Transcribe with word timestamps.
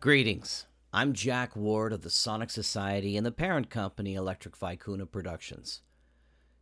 Greetings. 0.00 0.64
I'm 0.94 1.12
Jack 1.12 1.54
Ward 1.54 1.92
of 1.92 2.00
the 2.00 2.08
Sonic 2.08 2.48
Society 2.48 3.18
and 3.18 3.26
the 3.26 3.30
parent 3.30 3.68
company 3.68 4.14
Electric 4.14 4.58
Vicuna 4.58 5.04
Productions. 5.04 5.82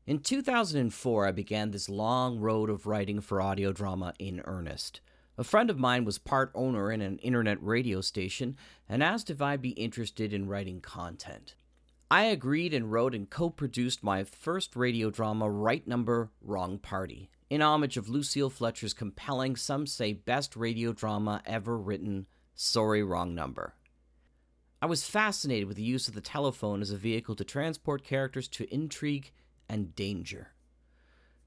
In 0.08 0.18
2004, 0.18 1.28
I 1.28 1.30
began 1.30 1.70
this 1.70 1.88
long 1.88 2.40
road 2.40 2.68
of 2.68 2.84
writing 2.84 3.20
for 3.20 3.40
audio 3.40 3.70
drama 3.70 4.12
in 4.18 4.42
earnest. 4.44 5.00
A 5.36 5.44
friend 5.44 5.70
of 5.70 5.78
mine 5.78 6.04
was 6.04 6.18
part 6.18 6.50
owner 6.52 6.90
in 6.90 7.00
an 7.00 7.18
internet 7.18 7.62
radio 7.62 8.00
station 8.00 8.56
and 8.88 9.04
asked 9.04 9.30
if 9.30 9.40
I'd 9.40 9.62
be 9.62 9.68
interested 9.70 10.32
in 10.32 10.48
writing 10.48 10.80
content. 10.80 11.54
I 12.10 12.24
agreed 12.24 12.74
and 12.74 12.90
wrote 12.90 13.14
and 13.14 13.30
co 13.30 13.50
produced 13.50 14.02
my 14.02 14.24
first 14.24 14.74
radio 14.74 15.10
drama, 15.10 15.48
Right 15.48 15.86
Number, 15.86 16.32
Wrong 16.42 16.76
Party, 16.76 17.30
in 17.48 17.62
homage 17.62 17.96
of 17.96 18.08
Lucille 18.08 18.50
Fletcher's 18.50 18.94
compelling, 18.94 19.54
some 19.54 19.86
say 19.86 20.12
best 20.12 20.56
radio 20.56 20.92
drama 20.92 21.40
ever 21.46 21.78
written, 21.78 22.26
Sorry, 22.60 23.04
Wrong 23.04 23.36
Number. 23.36 23.74
I 24.82 24.86
was 24.86 25.06
fascinated 25.06 25.68
with 25.68 25.76
the 25.76 25.84
use 25.84 26.08
of 26.08 26.14
the 26.14 26.20
telephone 26.20 26.82
as 26.82 26.90
a 26.90 26.96
vehicle 26.96 27.36
to 27.36 27.44
transport 27.44 28.02
characters 28.02 28.48
to 28.48 28.74
intrigue 28.74 29.30
and 29.68 29.94
danger. 29.94 30.48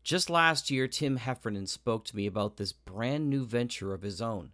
Just 0.06 0.30
last 0.30 0.72
year, 0.72 0.88
Tim 0.88 1.18
Heffernan 1.18 1.68
spoke 1.68 2.06
to 2.06 2.16
me 2.16 2.28
about 2.28 2.56
this 2.56 2.72
brand 2.72 3.30
new 3.30 3.44
venture 3.44 3.94
of 3.94 4.04
his 4.04 4.22
own 4.22 4.52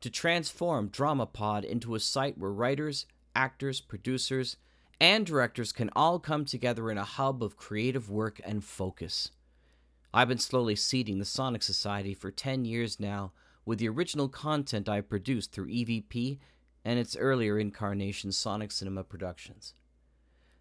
to 0.00 0.08
transform 0.08 0.90
DramaPod 0.90 1.64
into 1.64 1.96
a 1.96 2.00
site 2.00 2.38
where 2.38 2.52
writers, 2.52 3.06
actors, 3.34 3.80
producers, 3.80 4.58
and 5.00 5.26
directors 5.26 5.72
can 5.72 5.90
all 5.96 6.20
come 6.20 6.44
together 6.44 6.88
in 6.88 6.98
a 6.98 7.04
hub 7.04 7.42
of 7.42 7.56
creative 7.56 8.08
work 8.08 8.40
and 8.44 8.62
focus. 8.62 9.32
I've 10.14 10.28
been 10.28 10.38
slowly 10.38 10.76
seeding 10.76 11.18
the 11.18 11.24
Sonic 11.24 11.64
Society 11.64 12.14
for 12.14 12.30
10 12.30 12.64
years 12.64 13.00
now 13.00 13.32
with 13.66 13.78
the 13.78 13.88
original 13.88 14.28
content 14.28 14.88
I 14.88 15.02
produced 15.02 15.52
through 15.52 15.66
EVP 15.66 16.38
and 16.84 16.98
its 16.98 17.16
earlier 17.16 17.58
incarnation, 17.58 18.32
Sonic 18.32 18.70
Cinema 18.70 19.02
Productions. 19.02 19.74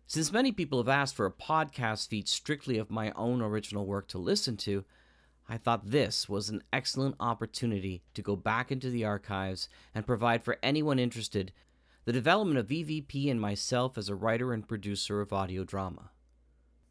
Since 0.07 0.31
many 0.31 0.51
people 0.51 0.79
have 0.79 0.89
asked 0.89 1.15
for 1.15 1.25
a 1.25 1.31
podcast 1.31 2.09
feed 2.09 2.27
strictly 2.27 2.77
of 2.77 2.91
my 2.91 3.11
own 3.11 3.41
original 3.41 3.85
work 3.85 4.07
to 4.09 4.17
listen 4.17 4.57
to, 4.57 4.83
I 5.47 5.57
thought 5.57 5.91
this 5.91 6.27
was 6.27 6.49
an 6.49 6.63
excellent 6.73 7.15
opportunity 7.19 8.01
to 8.15 8.23
go 8.23 8.35
back 8.35 8.71
into 8.71 8.89
the 8.89 9.05
archives 9.05 9.69
and 9.93 10.05
provide 10.05 10.43
for 10.43 10.57
anyone 10.63 10.97
interested 10.97 11.51
the 12.05 12.13
development 12.13 12.59
of 12.59 12.67
EVP 12.67 13.29
and 13.29 13.41
myself 13.41 13.97
as 13.97 14.09
a 14.09 14.15
writer 14.15 14.53
and 14.53 14.67
producer 14.67 15.21
of 15.21 15.33
audio 15.33 15.63
drama. 15.63 16.11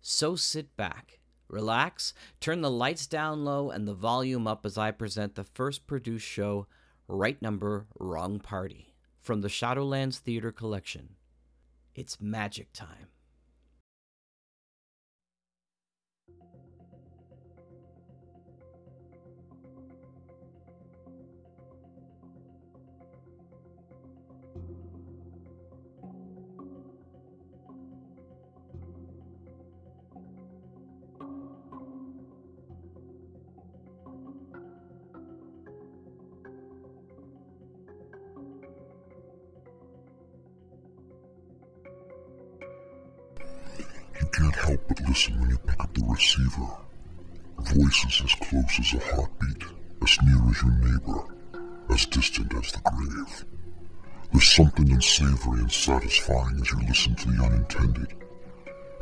So 0.01 0.35
sit 0.37 0.77
back, 0.77 1.21
relax, 1.55 2.13
turn 2.41 2.61
the 2.61 2.71
lights 2.71 3.07
down 3.07 3.45
low 3.45 3.71
and 3.71 3.89
the 3.89 3.95
volume 3.95 4.47
up 4.47 4.67
as 4.67 4.77
I 4.77 4.91
present 4.91 5.37
the 5.37 5.45
first 5.45 5.87
produced 5.87 6.27
show, 6.27 6.67
Right 7.09 7.41
Number, 7.41 7.87
Wrong 7.99 8.41
Party, 8.41 8.95
from 9.21 9.41
the 9.41 9.49
Shadowlands 9.49 10.19
Theater 10.19 10.53
Collection. 10.53 11.11
It's 11.95 12.21
magic 12.21 12.73
time. 12.73 13.14
Can't 44.37 44.57
help 44.57 44.89
but 44.89 45.01
listen 45.03 45.39
when 45.41 45.51
you 45.51 45.59
pick 45.59 45.81
up 45.81 45.95
the 45.95 46.05
receiver. 46.05 46.69
Voices 47.59 48.23
as 48.25 48.35
close 48.35 48.81
as 48.81 48.95
a 48.95 49.15
heartbeat, 49.15 49.63
as 50.03 50.19
near 50.23 50.51
as 50.51 50.63
your 50.63 50.73
neighbor, 50.73 51.25
as 51.91 52.07
distant 52.07 52.53
as 52.55 52.73
the 52.73 52.81
grave. 52.81 53.45
There's 54.33 54.51
something 54.51 54.91
unsavory 54.91 55.61
and 55.61 55.71
satisfying 55.71 56.59
as 56.61 56.71
you 56.73 56.81
listen 56.89 57.15
to 57.15 57.31
the 57.31 57.45
unintended, 57.45 58.15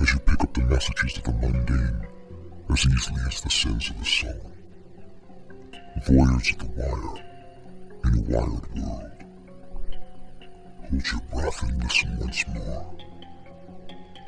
as 0.00 0.12
you 0.12 0.18
pick 0.18 0.40
up 0.42 0.52
the 0.52 0.62
messages 0.64 1.16
of 1.16 1.24
the 1.24 1.32
mundane, 1.32 2.06
as 2.70 2.86
easily 2.86 3.22
as 3.26 3.40
the 3.40 3.50
sins 3.50 3.88
of 3.88 3.98
the 3.98 4.04
soul. 4.04 4.52
Voyeurs 6.06 6.52
of 6.52 6.58
the 6.58 6.66
wire, 6.76 7.24
in 8.04 8.18
a 8.18 8.22
wired 8.22 8.74
world. 8.76 9.12
Hold 10.90 11.10
your 11.10 11.20
breath 11.32 11.62
and 11.62 11.82
listen 11.82 12.18
once 12.18 12.46
more 12.48 13.11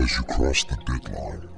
as 0.04 0.18
you 0.18 0.24
cross 0.24 0.64
the 0.64 0.76
deadline. 0.84 1.48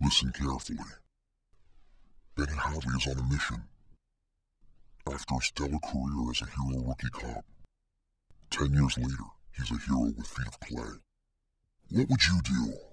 Listen 0.00 0.32
carefully. 0.32 0.78
Benny 2.36 2.52
Hadley 2.58 2.94
is 2.96 3.06
on 3.06 3.18
a 3.18 3.32
mission. 3.32 3.62
After 5.06 5.34
a 5.36 5.40
stellar 5.40 5.78
career 5.78 6.30
as 6.30 6.42
a 6.42 6.46
hero 6.46 6.82
rookie 6.82 7.08
cop, 7.12 7.44
ten 8.50 8.72
years 8.72 8.98
later, 8.98 9.30
he's 9.56 9.70
a 9.70 9.78
hero 9.86 10.12
with 10.16 10.26
feet 10.26 10.48
of 10.48 10.58
clay. 10.58 10.98
What 11.90 12.08
would 12.08 12.24
you 12.24 12.40
do? 12.42 12.83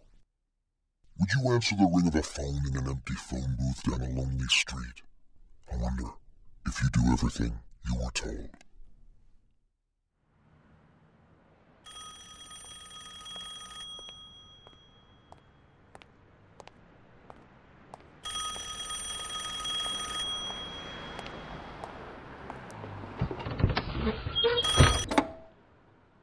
Would 1.19 1.29
you 1.33 1.51
answer 1.51 1.75
the 1.75 1.91
ring 1.93 2.07
of 2.07 2.15
a 2.15 2.23
phone 2.23 2.65
in 2.67 2.77
an 2.77 2.87
empty 2.87 3.13
phone 3.13 3.55
booth 3.59 3.83
down 3.83 4.01
a 4.01 4.09
lonely 4.09 4.47
street? 4.47 5.01
I 5.71 5.77
wonder 5.77 6.09
if 6.65 6.81
you 6.81 6.89
do 6.89 7.11
everything 7.11 7.59
you 7.87 7.95
were 7.95 8.11
told. 8.11 8.49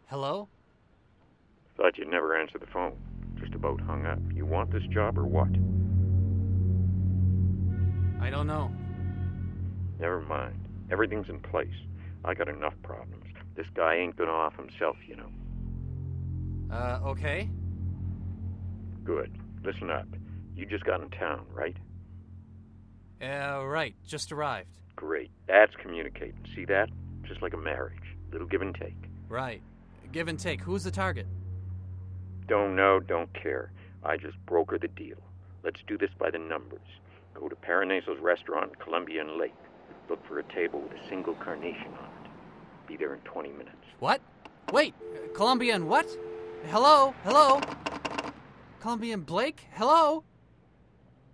Hello? 0.06 0.48
Thought 1.76 1.96
you'd 1.98 2.08
never 2.08 2.36
answer 2.36 2.58
the 2.58 2.66
phone. 2.66 2.96
Just 3.38 3.54
about 3.54 3.80
hung 3.82 4.04
up. 4.04 4.18
You 4.34 4.46
want 4.46 4.72
this 4.72 4.77
job 4.90 5.18
or 5.18 5.24
what? 5.24 5.48
I 8.20 8.30
don't 8.30 8.46
know. 8.46 8.70
Never 10.00 10.20
mind. 10.20 10.68
Everything's 10.90 11.28
in 11.28 11.40
place. 11.40 11.74
I 12.24 12.34
got 12.34 12.48
enough 12.48 12.74
problems. 12.82 13.24
This 13.56 13.66
guy 13.74 13.96
ain't 13.96 14.16
gonna 14.16 14.30
off 14.30 14.56
himself, 14.56 14.96
you 15.06 15.16
know. 15.16 15.30
Uh, 16.74 17.00
okay. 17.06 17.48
Good. 19.04 19.36
Listen 19.64 19.90
up. 19.90 20.06
You 20.54 20.66
just 20.66 20.84
got 20.84 21.00
in 21.00 21.10
town, 21.10 21.46
right? 21.52 21.76
Uh, 23.22 23.64
right. 23.64 23.94
Just 24.06 24.32
arrived. 24.32 24.68
Great. 24.96 25.30
That's 25.46 25.72
communicating. 25.82 26.38
See 26.54 26.64
that? 26.66 26.88
Just 27.26 27.42
like 27.42 27.52
a 27.52 27.58
marriage. 27.58 27.94
Little 28.32 28.46
give 28.46 28.62
and 28.62 28.74
take. 28.74 28.96
Right. 29.28 29.62
Give 30.12 30.28
and 30.28 30.38
take. 30.38 30.60
Who's 30.60 30.84
the 30.84 30.90
target? 30.90 31.26
Don't 32.46 32.74
know, 32.76 32.98
don't 33.00 33.32
care. 33.34 33.72
I 34.04 34.16
just 34.16 34.36
broker 34.46 34.78
the 34.78 34.88
deal. 34.88 35.18
Let's 35.64 35.80
do 35.86 35.98
this 35.98 36.10
by 36.18 36.30
the 36.30 36.38
numbers. 36.38 36.80
Go 37.34 37.48
to 37.48 37.56
Paranaso's 37.56 38.20
restaurant, 38.20 38.78
Columbia 38.78 39.20
and 39.22 39.38
Lake. 39.38 39.54
Look 40.08 40.26
for 40.26 40.38
a 40.38 40.44
table 40.44 40.80
with 40.80 40.92
a 40.92 41.08
single 41.08 41.34
carnation 41.34 41.88
on 41.98 42.04
it. 42.24 42.30
Be 42.86 42.96
there 42.96 43.14
in 43.14 43.20
20 43.20 43.50
minutes. 43.50 43.76
What? 43.98 44.20
Wait. 44.72 44.94
uh, 45.14 45.28
Colombian 45.34 45.88
what? 45.88 46.06
Hello? 46.70 47.14
Hello? 47.24 47.60
Colombian 48.80 49.20
Blake? 49.22 49.66
Hello? 49.72 50.24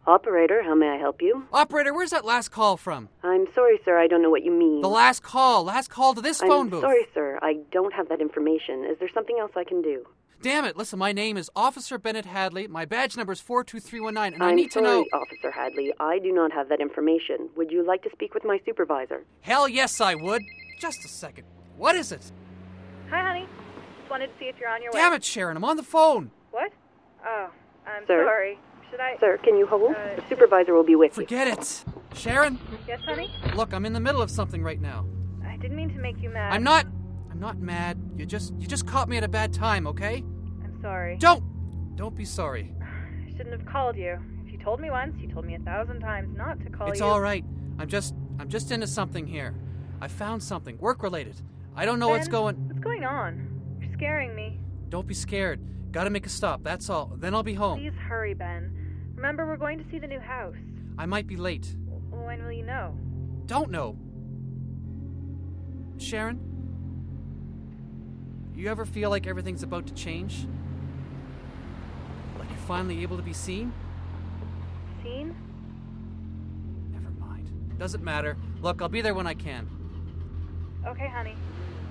Operator, 0.06 0.62
how 0.62 0.74
may 0.74 0.88
I 0.90 0.96
help 0.98 1.22
you? 1.22 1.44
Operator, 1.52 1.94
where's 1.94 2.10
that 2.10 2.24
last 2.26 2.50
call 2.50 2.76
from? 2.76 3.08
I'm 3.22 3.46
sorry, 3.54 3.78
sir. 3.86 3.98
I 3.98 4.06
don't 4.06 4.20
know 4.20 4.28
what 4.30 4.44
you 4.44 4.50
mean. 4.50 4.82
The 4.82 4.88
last 4.88 5.22
call. 5.22 5.64
Last 5.64 5.88
call 5.88 6.14
to 6.14 6.20
this 6.20 6.42
I'm 6.42 6.48
phone 6.48 6.68
booth. 6.68 6.82
sorry, 6.82 7.06
sir. 7.14 7.38
I 7.40 7.58
don't 7.72 7.94
have 7.94 8.10
that 8.10 8.20
information. 8.20 8.84
Is 8.84 8.98
there 8.98 9.08
something 9.14 9.38
else 9.40 9.52
I 9.56 9.64
can 9.64 9.80
do? 9.80 10.04
Damn 10.44 10.66
it. 10.66 10.76
Listen, 10.76 10.98
my 10.98 11.10
name 11.12 11.38
is 11.38 11.50
Officer 11.56 11.96
Bennett 11.96 12.26
Hadley. 12.26 12.68
My 12.68 12.84
badge 12.84 13.16
number 13.16 13.32
is 13.32 13.40
42319, 13.40 14.34
and 14.34 14.42
I 14.42 14.50
I'm 14.50 14.56
need 14.56 14.70
sorry, 14.70 14.84
to 14.84 14.90
know. 14.90 15.04
Officer 15.18 15.50
Hadley. 15.50 15.90
I 15.98 16.18
do 16.18 16.32
not 16.34 16.52
have 16.52 16.68
that 16.68 16.82
information. 16.82 17.48
Would 17.56 17.70
you 17.70 17.82
like 17.82 18.02
to 18.02 18.10
speak 18.12 18.34
with 18.34 18.44
my 18.44 18.60
supervisor? 18.66 19.24
Hell 19.40 19.66
yes, 19.66 20.02
I 20.02 20.14
would. 20.14 20.42
Just 20.78 21.02
a 21.02 21.08
second. 21.08 21.46
What 21.78 21.96
is 21.96 22.12
it? 22.12 22.30
Hi, 23.08 23.22
honey. 23.22 23.48
Just 24.00 24.10
wanted 24.10 24.26
to 24.26 24.32
see 24.38 24.44
if 24.44 24.56
you're 24.60 24.68
on 24.68 24.82
your 24.82 24.92
Damn 24.92 24.98
way. 25.00 25.04
Damn 25.06 25.12
it, 25.14 25.24
Sharon. 25.24 25.56
I'm 25.56 25.64
on 25.64 25.78
the 25.78 25.82
phone. 25.82 26.30
What? 26.50 26.72
Oh, 27.26 27.48
I'm 27.86 28.06
Sir? 28.06 28.26
sorry. 28.26 28.58
Should 28.90 29.00
I? 29.00 29.16
Sir, 29.20 29.38
can 29.42 29.56
you 29.56 29.66
hold? 29.66 29.92
Uh, 29.94 30.16
the 30.16 30.24
supervisor 30.28 30.74
will 30.74 30.84
be 30.84 30.94
with 30.94 31.16
you. 31.16 31.22
Forget 31.24 31.48
it. 31.48 31.84
Sharon, 32.14 32.58
Yes, 32.86 33.00
honey. 33.06 33.30
look, 33.56 33.72
I'm 33.72 33.86
in 33.86 33.94
the 33.94 33.98
middle 34.00 34.20
of 34.20 34.30
something 34.30 34.62
right 34.62 34.78
now. 34.82 35.06
I 35.42 35.56
didn't 35.56 35.78
mean 35.78 35.88
to 35.94 35.98
make 35.98 36.20
you 36.20 36.28
mad. 36.28 36.52
I'm 36.52 36.62
not. 36.62 36.84
I'm 37.30 37.40
not 37.40 37.56
mad. 37.56 37.98
You 38.18 38.26
just 38.26 38.52
you 38.58 38.66
just 38.68 38.86
caught 38.86 39.08
me 39.08 39.16
at 39.16 39.24
a 39.24 39.28
bad 39.28 39.54
time, 39.54 39.86
okay? 39.86 40.22
Sorry. 40.84 41.16
Don't 41.16 41.42
don't 41.96 42.14
be 42.14 42.26
sorry. 42.26 42.74
I 42.82 43.30
shouldn't 43.30 43.58
have 43.58 43.64
called 43.64 43.96
you. 43.96 44.18
If 44.44 44.52
you 44.52 44.58
told 44.58 44.80
me 44.80 44.90
once, 44.90 45.16
you 45.18 45.28
told 45.28 45.46
me 45.46 45.54
a 45.54 45.58
thousand 45.60 46.00
times 46.00 46.36
not 46.36 46.60
to 46.60 46.68
call 46.68 46.88
It's 46.88 47.00
you. 47.00 47.06
It's 47.06 47.10
all 47.10 47.22
right. 47.22 47.42
I'm 47.78 47.88
just 47.88 48.14
I'm 48.38 48.50
just 48.50 48.70
into 48.70 48.86
something 48.86 49.26
here. 49.26 49.54
I 50.02 50.08
found 50.08 50.42
something 50.42 50.76
work 50.76 51.02
related. 51.02 51.40
I 51.74 51.86
don't 51.86 51.98
know 51.98 52.08
what's 52.08 52.26
Ben, 52.26 52.32
going. 52.32 52.68
What's 52.68 52.80
going 52.80 53.02
on? 53.02 53.78
You're 53.80 53.94
scaring 53.94 54.34
me. 54.34 54.60
Don't 54.90 55.06
be 55.06 55.14
scared. 55.14 55.58
Got 55.90 56.04
to 56.04 56.10
make 56.10 56.26
a 56.26 56.28
stop. 56.28 56.62
That's 56.62 56.90
all. 56.90 57.16
Then 57.16 57.34
I'll 57.34 57.42
be 57.42 57.54
home. 57.54 57.78
Please 57.78 57.98
hurry, 58.06 58.34
Ben. 58.34 59.10
Remember, 59.14 59.46
we're 59.46 59.56
going 59.56 59.82
to 59.82 59.90
see 59.90 59.98
the 59.98 60.06
new 60.06 60.20
house. 60.20 60.56
I 60.98 61.06
might 61.06 61.26
be 61.26 61.36
late. 61.36 61.74
When 62.10 62.44
will 62.44 62.52
you 62.52 62.64
know? 62.64 62.94
Don't 63.46 63.70
know. 63.70 63.96
Sharon, 65.96 66.40
you 68.54 68.68
ever 68.68 68.84
feel 68.84 69.08
like 69.08 69.26
everything's 69.26 69.62
about 69.62 69.86
to 69.86 69.94
change? 69.94 70.46
Finally 72.66 73.02
able 73.02 73.16
to 73.16 73.22
be 73.22 73.34
seen? 73.34 73.72
Seen? 75.02 75.36
Never 76.92 77.10
mind. 77.20 77.78
Doesn't 77.78 78.02
matter. 78.02 78.38
Look, 78.62 78.80
I'll 78.80 78.88
be 78.88 79.02
there 79.02 79.12
when 79.12 79.26
I 79.26 79.34
can. 79.34 79.68
Okay, 80.86 81.08
honey. 81.08 81.34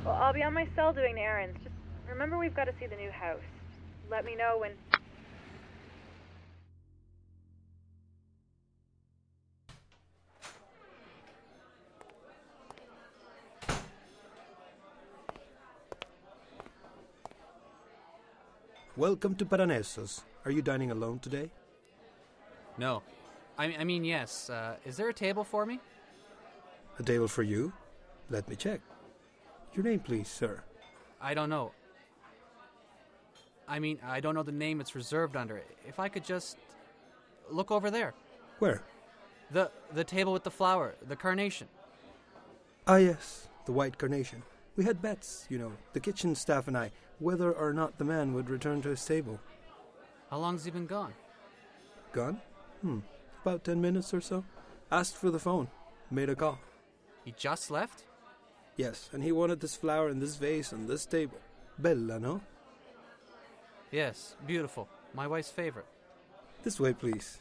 Well, 0.04 0.16
I'll 0.16 0.34
be 0.34 0.42
on 0.42 0.54
my 0.54 0.68
cell 0.76 0.92
doing 0.92 1.20
errands. 1.20 1.58
Just 1.64 1.76
remember, 2.10 2.40
we've 2.40 2.56
got 2.56 2.66
to 2.66 2.74
see 2.80 2.88
the 2.88 2.96
new 2.96 3.12
house. 3.12 3.40
Let 4.10 4.26
me 4.26 4.36
know 4.36 4.58
when. 4.60 4.72
Welcome 18.96 19.34
to 19.36 19.46
Paranesos. 19.46 20.22
Are 20.46 20.52
you 20.52 20.62
dining 20.62 20.92
alone 20.92 21.18
today? 21.18 21.50
No. 22.78 23.02
I, 23.58 23.76
I 23.80 23.84
mean, 23.84 24.06
yes. 24.06 24.52
Uh, 24.52 24.76
is 24.86 24.98
there 24.98 25.10
a 25.10 25.14
table 25.14 25.44
for 25.44 25.66
me? 25.66 25.80
A 27.00 27.04
table 27.04 27.28
for 27.28 27.42
you? 27.42 27.74
Let 28.30 28.48
me 28.48 28.56
check. 28.56 28.82
Your 29.74 29.84
name, 29.84 30.00
please, 30.00 30.28
sir. 30.28 30.62
I 31.20 31.34
don't 31.34 31.50
know. 31.50 31.72
I 33.68 33.80
mean, 33.80 33.98
I 34.06 34.20
don't 34.20 34.36
know 34.36 34.44
the 34.44 34.52
name 34.52 34.80
it's 34.80 34.94
reserved 34.94 35.36
under. 35.36 35.60
If 35.88 36.00
I 36.00 36.08
could 36.08 36.24
just 36.24 36.58
look 37.50 37.72
over 37.72 37.90
there. 37.90 38.14
Where? 38.60 38.84
The 39.50 39.72
the 39.96 40.04
table 40.04 40.34
with 40.34 40.44
the 40.44 40.52
flower, 40.52 40.94
the 41.08 41.16
carnation. 41.16 41.68
Ah, 42.86 42.98
yes, 42.98 43.48
the 43.66 43.72
white 43.72 43.98
carnation. 43.98 44.44
We 44.76 44.84
had 44.84 45.02
bets, 45.02 45.46
you 45.50 45.60
know, 45.60 45.72
the 45.94 46.00
kitchen 46.00 46.34
staff 46.36 46.68
and 46.68 46.78
I, 46.78 46.92
whether 47.20 47.52
or 47.52 47.74
not 47.74 47.98
the 47.98 48.06
man 48.06 48.34
would 48.34 48.50
return 48.50 48.82
to 48.82 48.90
his 48.90 49.06
table. 49.06 49.40
How 50.30 50.38
long's 50.38 50.66
he 50.66 50.72
been 50.72 50.88
gone? 50.88 51.14
Gone? 52.12 52.42
Hmm, 52.82 53.00
about 53.44 53.64
ten 53.64 53.80
minutes 53.82 54.14
or 54.14 54.22
so. 54.22 54.44
Asked 54.92 55.16
for 55.16 55.30
the 55.30 55.40
phone. 55.40 55.68
Made 56.10 56.30
a 56.30 56.36
call. 56.36 56.60
He 57.24 57.34
just 57.38 57.70
left? 57.70 58.04
Yes, 58.76 59.10
and 59.14 59.24
he 59.24 59.32
wanted 59.32 59.60
this 59.60 59.76
flower 59.76 60.10
in 60.10 60.20
this 60.20 60.36
vase 60.36 60.74
on 60.74 60.88
this 60.88 61.06
table. 61.06 61.38
Bella, 61.78 62.20
no? 62.20 62.42
Yes, 63.92 64.36
beautiful. 64.48 64.90
My 65.14 65.28
wife's 65.28 65.52
favorite. 65.52 65.86
This 66.64 66.80
way, 66.80 66.94
please. 66.94 67.40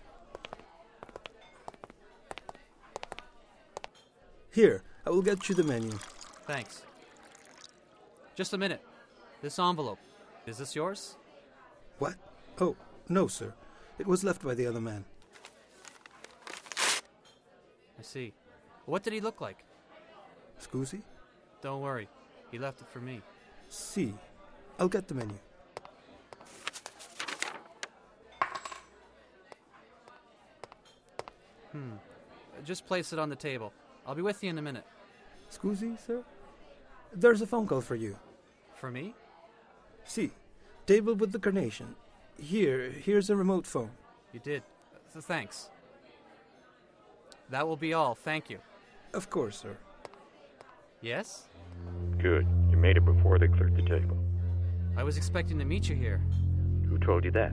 Here, 4.50 4.82
I 5.06 5.11
will 5.11 5.23
get 5.23 5.49
you 5.49 5.55
the 5.55 5.64
menu. 5.64 5.93
Thanks. 6.46 6.82
Just 8.34 8.52
a 8.55 8.58
minute. 8.58 8.81
This 9.43 9.58
envelope. 9.58 9.99
Is 10.46 10.58
this 10.58 10.75
yours? 10.75 11.17
What? 11.99 12.14
Oh, 12.61 12.76
no, 13.08 13.26
sir. 13.26 13.52
It 13.99 14.06
was 14.06 14.25
left 14.25 14.43
by 14.43 14.55
the 14.55 14.67
other 14.67 14.81
man. 14.81 15.05
I 17.99 18.02
see. 18.02 18.32
What 18.87 19.02
did 19.02 19.12
he 19.12 19.20
look 19.20 19.40
like? 19.40 19.64
Scusi? 20.61 21.02
Don't 21.61 21.82
worry. 21.82 22.08
He 22.50 22.58
left 22.58 22.81
it 22.81 22.88
for 22.88 23.00
me. 23.00 23.20
See. 23.69 24.14
I'll 24.78 24.88
get 24.88 25.06
the 25.06 25.14
menu. 25.14 25.38
Hmm. 31.73 31.93
Just 32.64 32.87
place 32.87 33.12
it 33.12 33.19
on 33.19 33.28
the 33.28 33.37
table. 33.37 33.73
I'll 34.06 34.14
be 34.14 34.23
with 34.23 34.43
you 34.43 34.50
in 34.50 34.58
a 34.58 34.62
minute. 34.62 34.85
Scusi, 35.50 35.99
sir? 36.05 36.25
There's 37.14 37.43
a 37.43 37.47
phone 37.47 37.67
call 37.67 37.81
for 37.81 37.94
you. 37.94 38.17
For 38.75 38.91
me? 38.91 39.14
See. 40.05 40.31
Table 40.87 41.14
with 41.14 41.32
the 41.32 41.38
carnation. 41.38 41.94
Here, 42.41 42.91
here's 42.91 43.31
a 43.31 43.37
remote 43.37 43.67
phone. 43.67 43.91
You 44.32 44.41
did. 44.41 44.62
Th- 45.12 45.25
thanks. 45.25 45.70
That 47.50 47.69
will 47.69 47.76
be 47.76 47.93
all. 47.93 48.14
Thank 48.14 48.50
you. 48.50 48.59
Of 49.14 49.31
course, 49.31 49.59
sir. 49.59 49.76
Yes? 51.03 51.44
Good. 52.19 52.47
You 52.70 52.76
made 52.76 52.97
it 52.97 53.05
before 53.05 53.38
they 53.38 53.49
cleared 53.49 53.76
the 53.76 53.82
table. 53.82 54.17
I 54.97 55.03
was 55.03 55.17
expecting 55.17 55.59
to 55.59 55.64
meet 55.64 55.88
you 55.88 55.94
here. 55.94 56.20
Who 56.88 56.99
told 56.99 57.25
you 57.25 57.31
that? 57.32 57.53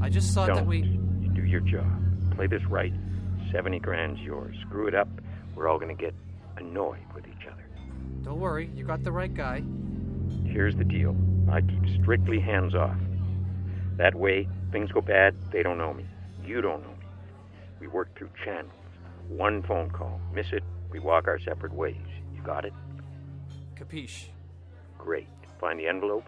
I 0.00 0.08
just 0.08 0.34
thought 0.34 0.48
Don't. 0.48 0.56
that 0.56 0.66
we. 0.66 0.78
You 1.20 1.28
do 1.28 1.44
your 1.44 1.60
job. 1.60 1.86
Play 2.34 2.46
this 2.46 2.64
right. 2.64 2.92
70 3.52 3.78
grand's 3.80 4.20
yours. 4.20 4.56
Screw 4.66 4.86
it 4.86 4.94
up, 4.94 5.08
we're 5.54 5.68
all 5.68 5.78
going 5.78 5.94
to 5.94 6.02
get 6.02 6.14
annoyed 6.56 6.98
with 7.14 7.26
each 7.26 7.46
other. 7.50 7.65
Don't 8.26 8.40
worry, 8.40 8.68
you 8.74 8.84
got 8.84 9.04
the 9.04 9.12
right 9.12 9.32
guy. 9.32 9.62
Here's 10.44 10.74
the 10.74 10.82
deal 10.82 11.14
I 11.48 11.60
keep 11.60 12.02
strictly 12.02 12.40
hands 12.40 12.74
off. 12.74 12.96
That 13.96 14.16
way, 14.16 14.48
things 14.72 14.90
go 14.90 15.00
bad, 15.00 15.36
they 15.52 15.62
don't 15.62 15.78
know 15.78 15.94
me. 15.94 16.04
You 16.44 16.60
don't 16.60 16.82
know 16.82 16.90
me. 16.90 17.06
We 17.78 17.86
work 17.86 18.18
through 18.18 18.30
channels. 18.44 18.72
One 19.28 19.62
phone 19.62 19.90
call. 19.90 20.20
Miss 20.34 20.48
it, 20.50 20.64
we 20.90 20.98
walk 20.98 21.28
our 21.28 21.38
separate 21.38 21.72
ways. 21.72 21.94
You 22.34 22.42
got 22.42 22.64
it? 22.64 22.72
Capiche. 23.76 24.24
Great. 24.98 25.28
Find 25.60 25.78
the 25.78 25.86
envelope? 25.86 26.24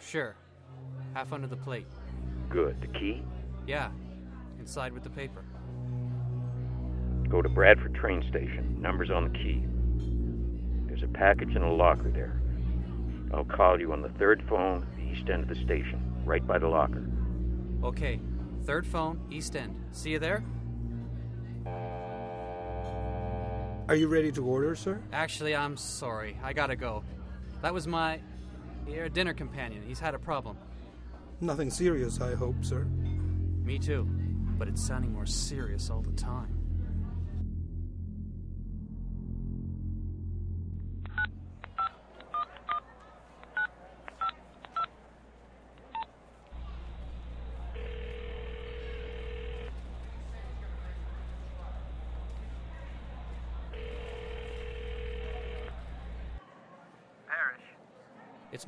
Sure. 0.00 0.34
Half 1.14 1.32
under 1.32 1.46
the 1.46 1.56
plate. 1.56 1.86
Good. 2.48 2.80
The 2.80 2.88
key? 2.88 3.22
Yeah. 3.64 3.90
Inside 4.58 4.92
with 4.92 5.04
the 5.04 5.10
paper. 5.10 5.44
Go 7.28 7.42
to 7.42 7.48
Bradford 7.48 7.94
train 7.94 8.24
station. 8.28 8.76
Number's 8.80 9.10
on 9.10 9.32
the 9.32 9.38
key. 9.38 9.64
There's 10.98 11.10
a 11.10 11.14
package 11.14 11.54
in 11.54 11.62
a 11.62 11.72
locker 11.72 12.10
there. 12.10 12.40
I'll 13.32 13.44
call 13.44 13.78
you 13.78 13.92
on 13.92 14.02
the 14.02 14.08
third 14.08 14.42
phone, 14.48 14.84
east 15.12 15.30
end 15.30 15.44
of 15.44 15.48
the 15.48 15.54
station, 15.54 16.02
right 16.24 16.44
by 16.44 16.58
the 16.58 16.66
locker. 16.66 17.06
Okay. 17.84 18.20
Third 18.64 18.84
phone, 18.84 19.20
East 19.30 19.54
End. 19.54 19.76
See 19.92 20.10
you 20.10 20.18
there? 20.18 20.42
Are 23.88 23.94
you 23.94 24.08
ready 24.08 24.32
to 24.32 24.44
order, 24.44 24.74
sir? 24.74 25.00
Actually, 25.12 25.54
I'm 25.54 25.76
sorry. 25.76 26.36
I 26.42 26.52
gotta 26.52 26.74
go. 26.74 27.04
That 27.62 27.72
was 27.72 27.86
my 27.86 28.18
your 28.88 29.08
dinner 29.08 29.34
companion. 29.34 29.84
He's 29.86 30.00
had 30.00 30.16
a 30.16 30.18
problem. 30.18 30.56
Nothing 31.40 31.70
serious, 31.70 32.20
I 32.20 32.34
hope, 32.34 32.64
sir. 32.64 32.86
Me 33.62 33.78
too. 33.78 34.02
But 34.58 34.66
it's 34.66 34.84
sounding 34.84 35.12
more 35.12 35.26
serious 35.26 35.90
all 35.90 36.02
the 36.02 36.10
time. 36.12 36.57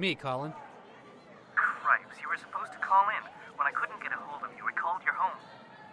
Me, 0.01 0.15
Colin. 0.15 0.53
Cripes, 1.55 2.17
you 2.21 2.29
were 2.29 2.39
supposed 2.39 2.73
to 2.73 2.79
call 2.79 3.05
in. 3.11 3.23
When 3.57 3.67
I 3.67 3.71
couldn't 3.71 4.03
get 4.03 4.13
a 4.13 4.17
hold 4.17 4.43
of 4.43 4.57
you, 4.57 4.65
I 4.67 4.73
called 4.73 5.03
your 5.05 5.13
home. 5.13 5.37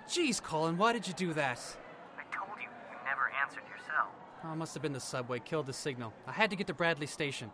Jeez, 0.08 0.42
Colin, 0.42 0.78
why 0.78 0.94
did 0.94 1.06
you 1.08 1.14
do 1.14 1.34
that? 1.34 1.60
I 2.18 2.24
told 2.34 2.58
you, 2.58 2.70
you 2.90 2.98
never 3.06 3.30
answered 3.44 3.64
your 3.68 3.78
cell. 3.86 4.08
Oh, 4.46 4.54
it 4.54 4.56
must 4.56 4.74
have 4.74 4.82
been 4.82 4.94
the 4.94 5.00
subway. 5.00 5.40
Killed 5.40 5.66
the 5.66 5.74
signal. 5.74 6.14
I 6.26 6.32
had 6.32 6.50
to 6.52 6.56
get 6.56 6.68
to 6.68 6.74
Bradley 6.74 7.08
Station. 7.08 7.52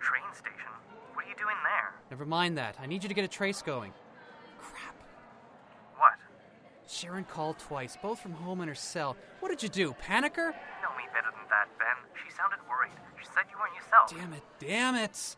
Train 0.00 0.24
station? 0.32 0.72
What 1.14 1.24
are 1.24 1.28
you 1.28 1.36
doing 1.36 1.56
there? 1.62 1.94
Never 2.10 2.26
mind 2.26 2.58
that. 2.58 2.76
I 2.80 2.86
need 2.86 3.04
you 3.04 3.08
to 3.08 3.14
get 3.14 3.24
a 3.24 3.28
trace 3.28 3.62
going. 3.62 3.92
Crap. 4.60 4.96
What? 5.96 6.14
Sharon 6.88 7.24
called 7.24 7.60
twice, 7.60 7.96
both 8.02 8.18
from 8.18 8.32
home 8.32 8.60
and 8.60 8.68
her 8.68 8.74
cell. 8.74 9.16
What 9.38 9.50
did 9.50 9.62
you 9.62 9.68
do? 9.68 9.94
Panic 10.00 10.34
her? 10.34 10.48
You 10.48 10.82
know 10.82 10.96
me 10.96 11.04
better 11.14 11.30
than 11.30 11.48
that, 11.50 11.68
Ben. 11.78 11.96
She 12.24 12.34
sounded 12.34 12.58
worried. 12.68 12.90
She 13.20 13.26
said 13.26 13.44
you 13.50 13.56
weren't 13.58 13.74
yourself. 13.76 14.10
Damn 14.10 14.32
it, 14.32 14.42
damn 14.58 14.94
it. 14.96 15.36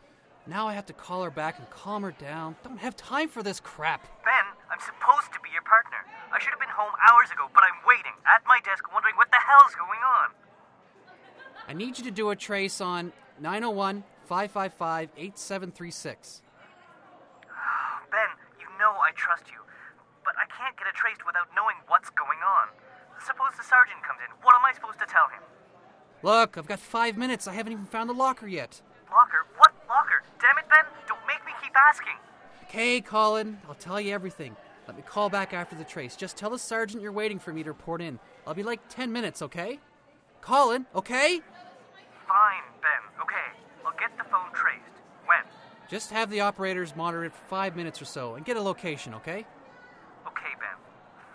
Now 0.49 0.67
I 0.67 0.73
have 0.73 0.87
to 0.87 0.93
call 0.93 1.21
her 1.21 1.29
back 1.29 1.59
and 1.59 1.69
calm 1.69 2.01
her 2.01 2.11
down. 2.11 2.55
Don't 2.63 2.79
have 2.79 2.97
time 2.97 3.29
for 3.29 3.43
this 3.43 3.59
crap. 3.59 4.01
Ben, 4.25 4.49
I'm 4.73 4.81
supposed 4.81 5.29
to 5.33 5.39
be 5.45 5.53
your 5.53 5.61
partner. 5.61 6.01
I 6.33 6.41
should 6.41 6.49
have 6.49 6.59
been 6.59 6.73
home 6.73 6.89
hours 7.05 7.29
ago, 7.29 7.45
but 7.53 7.61
I'm 7.61 7.77
waiting 7.85 8.17
at 8.25 8.41
my 8.49 8.57
desk 8.65 8.81
wondering 8.91 9.13
what 9.13 9.29
the 9.29 9.37
hell's 9.37 9.77
going 9.77 10.01
on. 10.01 10.33
I 11.69 11.73
need 11.73 11.99
you 11.99 12.03
to 12.05 12.09
do 12.09 12.31
a 12.31 12.35
trace 12.35 12.81
on 12.81 13.13
901 13.39 14.03
555 14.25 15.13
8736. 15.15 16.41
Ben, 18.09 18.33
you 18.57 18.65
know 18.81 18.97
I 19.05 19.13
trust 19.13 19.53
you, 19.53 19.61
but 20.25 20.33
I 20.33 20.49
can't 20.49 20.73
get 20.81 20.89
it 20.89 20.97
traced 20.97 21.29
without 21.29 21.53
knowing 21.53 21.77
what's 21.85 22.09
going 22.09 22.41
on. 22.41 22.73
Suppose 23.21 23.53
the 23.53 23.63
sergeant 23.69 24.01
comes 24.01 24.17
in. 24.25 24.33
What 24.41 24.57
am 24.57 24.65
I 24.65 24.73
supposed 24.73 24.97
to 24.97 25.05
tell 25.05 25.29
him? 25.29 25.45
Look, 26.25 26.57
I've 26.57 26.65
got 26.65 26.79
five 26.79 27.17
minutes. 27.21 27.45
I 27.45 27.53
haven't 27.53 27.73
even 27.73 27.85
found 27.85 28.09
the 28.09 28.17
locker 28.17 28.47
yet. 28.47 28.81
Locker? 29.13 29.45
What 29.57 29.68
Ben! 30.69 30.85
Don't 31.07 31.19
make 31.27 31.43
me 31.45 31.51
keep 31.61 31.73
asking. 31.75 32.13
Okay, 32.65 33.01
Colin, 33.01 33.59
I'll 33.67 33.75
tell 33.75 33.99
you 33.99 34.13
everything. 34.13 34.55
Let 34.87 34.95
me 34.95 35.03
call 35.03 35.29
back 35.29 35.53
after 35.53 35.75
the 35.75 35.83
trace. 35.83 36.15
Just 36.15 36.37
tell 36.37 36.49
the 36.49 36.59
sergeant 36.59 37.03
you're 37.03 37.11
waiting 37.11 37.39
for 37.39 37.53
me 37.53 37.63
to 37.63 37.69
report 37.69 38.01
in. 38.01 38.19
I'll 38.47 38.53
be 38.53 38.63
like 38.63 38.79
10 38.89 39.11
minutes, 39.11 39.41
okay? 39.41 39.79
Colin, 40.41 40.85
okay? 40.95 41.41
Fine, 42.27 42.63
Ben. 42.81 43.21
Okay, 43.21 43.35
I'll 43.85 43.93
get 43.99 44.17
the 44.17 44.23
phone 44.25 44.51
traced. 44.53 44.81
When? 45.25 45.39
Just 45.89 46.11
have 46.11 46.29
the 46.29 46.41
operators 46.41 46.95
monitor 46.95 47.25
it 47.25 47.33
for 47.33 47.45
five 47.47 47.75
minutes 47.75 48.01
or 48.01 48.05
so 48.05 48.35
and 48.35 48.45
get 48.45 48.57
a 48.57 48.61
location, 48.61 49.13
okay? 49.15 49.45
Okay, 50.27 50.53
Ben. 50.59 50.77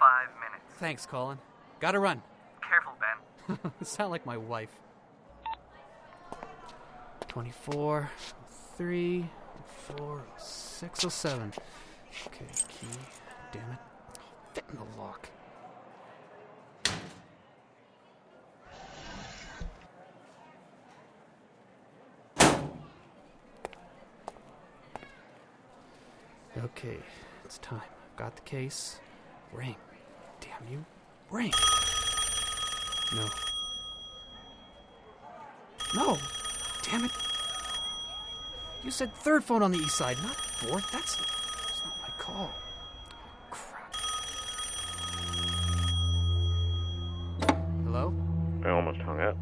Five 0.01 0.29
minutes. 0.41 0.75
Thanks, 0.79 1.07
Colin. 1.07 1.39
Gotta 1.81 1.99
run. 1.99 2.23
Careful, 2.69 2.93
Ben. 3.01 3.73
Sound 3.85 4.11
like 4.11 4.25
my 4.25 4.37
wife. 4.37 4.71
24, 7.29 8.11
3, 8.77 9.25
4, 9.97 10.23
6, 10.37 11.01
07. 11.09 11.53
Okay, 12.27 12.45
key. 12.69 12.87
Damn 13.53 13.71
it. 13.71 13.79
Fit 14.53 14.65
in 14.71 14.79
the 14.79 15.01
lock. 15.01 15.29
Okay, 26.57 26.99
it's 27.45 27.59
time. 27.59 27.81
I've 27.83 28.17
Got 28.17 28.37
the 28.37 28.43
case. 28.43 28.99
Ring. 29.53 29.77
Damn 30.41 30.69
you. 30.71 30.85
Ring. 31.31 31.53
No. 33.15 33.29
No! 35.95 36.19
Damn 36.83 37.05
it. 37.05 37.24
You 38.85 38.91
said 38.91 39.15
third 39.15 39.43
phone 39.43 39.63
on 39.63 39.73
the 39.73 39.79
east 39.79 39.97
side, 39.97 40.23
not 40.23 40.37
fourth. 40.37 40.91
That's, 40.93 41.17
that's 41.17 41.81
not 41.85 41.95
my 42.03 42.09
call. 42.19 42.53
Crap. 43.51 43.97
Hello? 47.85 48.15
I 48.63 48.69
almost 48.69 49.01
hung 49.01 49.21
up. 49.21 49.39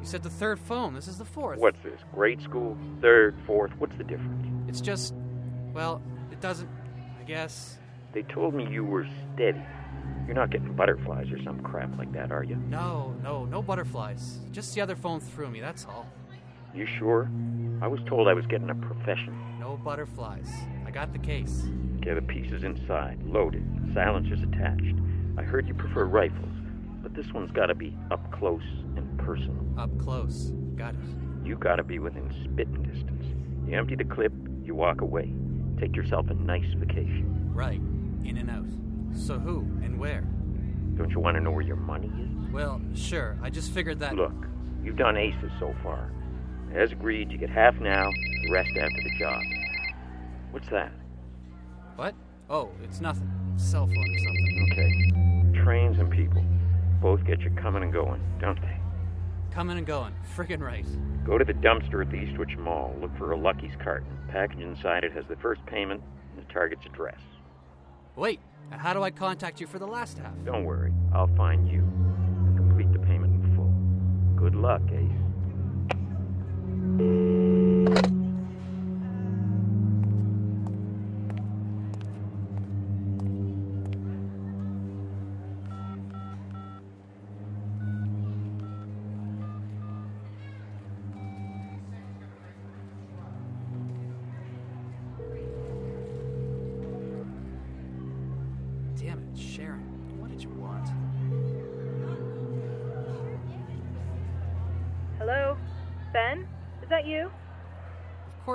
You 0.00 0.06
said 0.06 0.22
the 0.22 0.30
third 0.30 0.58
phone. 0.58 0.94
This 0.94 1.06
is 1.06 1.18
the 1.18 1.24
fourth. 1.26 1.58
What's 1.58 1.82
this? 1.82 2.00
Grade 2.14 2.40
school? 2.40 2.78
Third, 3.02 3.36
fourth? 3.46 3.72
What's 3.78 3.96
the 3.98 4.04
difference? 4.04 4.46
It's 4.68 4.80
just, 4.80 5.12
well, 5.74 6.00
it 6.32 6.40
doesn't, 6.40 6.70
I 7.20 7.24
guess. 7.24 7.76
They 8.12 8.22
told 8.22 8.54
me 8.54 8.66
you 8.70 8.84
were 8.84 9.06
steady. 9.34 9.62
You're 10.26 10.34
not 10.34 10.48
getting 10.50 10.72
butterflies 10.74 11.30
or 11.30 11.42
some 11.42 11.60
crap 11.60 11.98
like 11.98 12.12
that, 12.12 12.32
are 12.32 12.42
you? 12.42 12.56
No, 12.56 13.14
no, 13.22 13.44
no 13.44 13.60
butterflies. 13.60 14.38
Just 14.50 14.74
the 14.74 14.80
other 14.80 14.96
phone 14.96 15.20
threw 15.20 15.50
me, 15.50 15.60
that's 15.60 15.84
all. 15.84 16.06
You 16.74 16.86
sure? 16.98 17.30
I 17.80 17.86
was 17.86 18.00
told 18.06 18.28
I 18.28 18.34
was 18.34 18.46
getting 18.46 18.70
a 18.70 18.74
profession. 18.74 19.36
No 19.60 19.76
butterflies. 19.76 20.50
I 20.86 20.90
got 20.90 21.12
the 21.12 21.18
case. 21.18 21.64
Okay, 21.98 22.14
the 22.14 22.22
pieces 22.22 22.62
inside, 22.64 23.22
loaded, 23.24 23.64
silencers 23.94 24.40
attached. 24.42 24.94
I 25.36 25.42
heard 25.42 25.68
you 25.68 25.74
prefer 25.74 26.04
rifles, 26.04 26.52
but 27.02 27.14
this 27.14 27.32
one's 27.32 27.50
gotta 27.52 27.74
be 27.74 27.96
up 28.10 28.32
close 28.32 28.62
and 28.96 29.18
personal. 29.18 29.64
Up 29.78 29.96
close. 29.98 30.52
Got 30.76 30.94
it. 30.94 31.00
You 31.44 31.56
gotta 31.56 31.84
be 31.84 31.98
within 31.98 32.30
spitting 32.44 32.82
distance. 32.82 33.24
You 33.68 33.76
empty 33.76 33.94
the 33.96 34.04
clip, 34.04 34.32
you 34.62 34.74
walk 34.74 35.00
away. 35.00 35.32
Take 35.78 35.94
yourself 35.94 36.28
a 36.30 36.34
nice 36.34 36.72
vacation. 36.76 37.50
Right. 37.54 37.80
In 38.24 38.36
and 38.36 38.50
out. 38.50 38.66
So 39.16 39.38
who 39.38 39.60
and 39.82 39.98
where? 39.98 40.22
Don't 40.96 41.10
you 41.10 41.20
want 41.20 41.36
to 41.36 41.40
know 41.40 41.52
where 41.52 41.62
your 41.62 41.76
money 41.76 42.08
is? 42.08 42.52
Well, 42.52 42.80
sure. 42.94 43.38
I 43.42 43.50
just 43.50 43.72
figured 43.72 44.00
that. 44.00 44.16
Look, 44.16 44.46
you've 44.82 44.96
done 44.96 45.16
aces 45.16 45.50
so 45.60 45.74
far. 45.82 46.10
As 46.74 46.92
agreed, 46.92 47.32
you 47.32 47.38
get 47.38 47.50
half 47.50 47.74
now, 47.80 48.10
the 48.10 48.52
rest 48.52 48.70
after 48.70 49.02
the 49.02 49.18
job. 49.18 49.40
What's 50.50 50.68
that? 50.68 50.92
What? 51.96 52.14
Oh, 52.50 52.70
it's 52.82 53.00
nothing. 53.00 53.30
Cell 53.56 53.86
phone 53.86 53.96
or 53.96 54.18
something. 54.18 54.68
Okay. 54.72 55.62
Trains 55.64 55.98
and 55.98 56.10
people. 56.10 56.44
Both 57.00 57.24
get 57.24 57.40
you 57.40 57.50
coming 57.50 57.82
and 57.82 57.92
going, 57.92 58.20
don't 58.40 58.60
they? 58.60 58.76
Coming 59.50 59.78
and 59.78 59.86
going. 59.86 60.14
Friggin' 60.36 60.60
right. 60.60 60.86
Go 61.24 61.38
to 61.38 61.44
the 61.44 61.54
dumpster 61.54 62.02
at 62.02 62.10
the 62.10 62.16
Eastwich 62.16 62.56
Mall. 62.58 62.94
Look 63.00 63.16
for 63.18 63.32
a 63.32 63.36
Lucky's 63.36 63.74
carton. 63.82 64.16
Package 64.28 64.60
inside 64.60 65.04
it 65.04 65.12
has 65.12 65.24
the 65.28 65.36
first 65.36 65.64
payment 65.66 66.02
and 66.36 66.46
the 66.46 66.52
target's 66.52 66.86
address. 66.86 67.20
Wait, 68.14 68.40
how 68.70 68.92
do 68.92 69.02
I 69.02 69.10
contact 69.10 69.60
you 69.60 69.66
for 69.66 69.78
the 69.78 69.86
last 69.86 70.18
half? 70.18 70.32
Don't 70.44 70.64
worry, 70.64 70.92
I'll 71.14 71.34
find 71.36 71.68
you 71.68 71.80
and 71.80 72.56
complete 72.56 72.92
the 72.92 72.98
payment 72.98 73.34
in 73.34 73.56
full. 73.56 73.72
Good 74.36 74.54
luck, 74.54 74.82
Ace. 74.92 75.17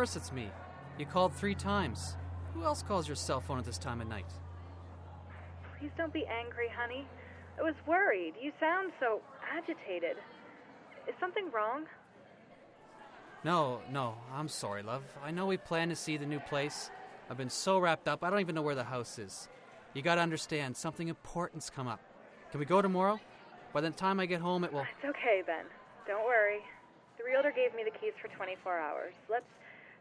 Course 0.04 0.18
it's 0.18 0.34
me. 0.34 0.50
You 1.00 1.06
called 1.06 1.34
three 1.34 1.56
times. 1.56 2.18
Who 2.54 2.66
else 2.66 2.84
calls 2.84 3.08
your 3.08 3.16
cell 3.16 3.40
phone 3.40 3.58
at 3.58 3.64
this 3.64 3.78
time 3.78 4.02
of 4.02 4.08
night? 4.10 4.26
Please 5.80 5.92
don't 5.98 6.12
be 6.12 6.26
angry, 6.26 6.68
honey. 6.78 7.08
I 7.58 7.62
was 7.62 7.76
worried. 7.88 8.34
You 8.38 8.52
sound 8.60 8.92
so 9.00 9.22
agitated. 9.50 10.18
Is 11.08 11.16
something 11.22 11.50
wrong? 11.54 11.86
No, 13.46 13.80
no, 13.90 14.16
I'm 14.36 14.50
sorry, 14.50 14.84
love. 14.84 15.04
I 15.24 15.32
know 15.32 15.46
we 15.46 15.56
plan 15.56 15.88
to 15.88 15.96
see 15.96 16.18
the 16.18 16.26
new 16.26 16.42
place. 16.42 16.92
I've 17.30 17.38
been 17.38 17.50
so 17.50 17.80
wrapped 17.80 18.10
up, 18.10 18.26
I 18.26 18.30
don't 18.30 18.42
even 18.42 18.56
know 18.56 18.62
where 18.62 18.76
the 18.76 18.84
house 18.84 19.18
is. 19.18 19.48
You 19.94 20.02
gotta 20.02 20.20
understand, 20.20 20.76
something 20.76 21.08
important's 21.08 21.70
come 21.70 21.88
up. 21.88 22.02
Can 22.52 22.60
we 22.60 22.66
go 22.66 22.82
tomorrow? 22.82 23.22
By 23.72 23.80
the 23.80 23.90
time 23.90 24.20
I 24.20 24.26
get 24.26 24.42
home, 24.42 24.66
it 24.66 24.74
will. 24.74 24.82
It's 24.82 25.16
okay, 25.16 25.44
Ben. 25.48 25.64
Don't 26.06 26.26
worry. 26.26 26.60
The 27.18 27.24
realtor 27.24 27.54
gave 27.56 27.74
me 27.74 27.86
the 27.86 27.98
keys 27.98 28.12
for 28.22 28.28
24 28.36 28.78
hours. 28.78 29.14
Let's 29.30 29.46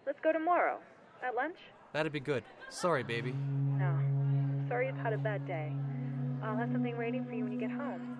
let's 0.06 0.20
go 0.20 0.32
tomorrow. 0.32 0.78
At 1.26 1.34
lunch? 1.34 1.56
That'd 1.92 2.12
be 2.12 2.20
good. 2.20 2.42
Sorry, 2.70 3.02
baby. 3.02 3.32
No. 3.78 3.96
Sorry 4.68 4.86
you've 4.86 4.96
had 4.96 5.12
a 5.12 5.18
bad 5.18 5.46
day. 5.46 5.72
I'll 6.42 6.56
have 6.56 6.70
something 6.72 6.96
waiting 6.98 7.24
for 7.24 7.32
you 7.32 7.44
when 7.44 7.52
you 7.52 7.58
get 7.60 7.70
home. 7.70 8.16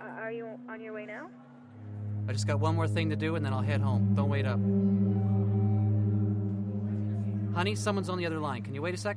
Uh, 0.00 0.20
are 0.20 0.30
you 0.32 0.48
on 0.68 0.80
your 0.80 0.92
way 0.94 1.04
now? 1.04 1.28
I 2.28 2.32
just 2.32 2.46
got 2.46 2.58
one 2.60 2.74
more 2.74 2.88
thing 2.88 3.10
to 3.10 3.16
do 3.16 3.36
and 3.36 3.44
then 3.44 3.52
I'll 3.52 3.60
head 3.62 3.80
home. 3.80 4.14
Don't 4.14 4.28
wait 4.28 4.46
up. 4.46 4.58
Honey, 7.54 7.74
someone's 7.74 8.08
on 8.08 8.18
the 8.18 8.26
other 8.26 8.38
line. 8.38 8.62
Can 8.62 8.74
you 8.74 8.82
wait 8.82 8.94
a 8.94 8.96
sec? 8.96 9.16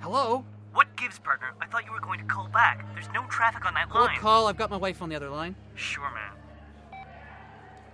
Hello? 0.00 0.44
What 0.74 0.94
gives, 0.96 1.18
partner? 1.18 1.48
I 1.60 1.66
thought 1.66 1.84
you 1.84 1.92
were 1.92 2.00
going 2.00 2.18
to 2.18 2.24
call 2.26 2.48
back. 2.48 2.86
There's 2.94 3.08
no 3.14 3.24
traffic 3.26 3.66
on 3.66 3.74
that 3.74 3.88
Hold 3.88 4.06
line. 4.06 4.18
call. 4.18 4.46
I've 4.46 4.56
got 4.56 4.70
my 4.70 4.76
wife 4.76 5.02
on 5.02 5.08
the 5.08 5.16
other 5.16 5.28
line. 5.30 5.54
Sure, 5.74 6.10
man. 6.12 7.02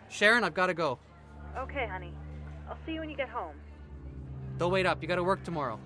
Sharon, 0.08 0.44
I've 0.44 0.54
gotta 0.54 0.74
go. 0.74 0.98
Okay, 1.56 1.86
honey. 1.86 2.12
I'll 2.68 2.78
see 2.84 2.92
you 2.92 3.00
when 3.00 3.10
you 3.10 3.16
get 3.16 3.28
home. 3.28 3.56
Don't 4.58 4.72
wait 4.72 4.86
up. 4.86 5.00
You 5.00 5.08
gotta 5.08 5.24
work 5.24 5.42
tomorrow. 5.44 5.78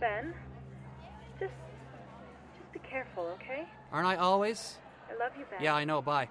Ben, 0.00 0.34
just 1.40 1.52
just 2.56 2.72
be 2.72 2.78
careful, 2.80 3.24
okay? 3.34 3.66
Aren't 3.92 4.06
I 4.06 4.16
always? 4.16 4.78
I 5.10 5.14
love 5.18 5.32
you, 5.38 5.44
Ben. 5.50 5.62
Yeah, 5.62 5.74
I 5.74 5.84
know. 5.84 6.02
Bye. 6.02 6.28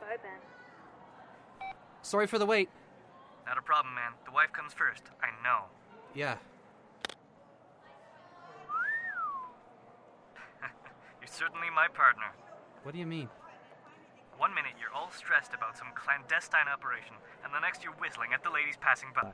Bye, 0.00 0.16
Ben. 0.22 1.70
Sorry 2.02 2.26
for 2.26 2.38
the 2.38 2.46
wait. 2.46 2.68
Not 3.46 3.58
a 3.58 3.62
problem, 3.62 3.94
man. 3.94 4.12
The 4.24 4.32
wife 4.32 4.52
comes 4.52 4.72
first. 4.72 5.02
I 5.22 5.28
know. 5.44 5.64
Yeah. 6.14 6.36
You're 11.20 11.28
certainly 11.28 11.68
my 11.74 11.86
partner. 11.88 12.32
What 12.82 12.92
do 12.92 12.98
you 12.98 13.06
mean? 13.06 13.28
One 14.38 14.52
minute 14.54 14.72
you're 14.78 14.92
all 14.92 15.10
stressed 15.16 15.54
about 15.54 15.78
some 15.78 15.88
clandestine 15.94 16.68
operation, 16.68 17.16
and 17.46 17.54
the 17.54 17.60
next 17.60 17.84
you're 17.84 17.94
whistling 17.94 18.30
at 18.34 18.42
the 18.42 18.50
ladies 18.50 18.74
passing 18.80 19.08
by. 19.14 19.30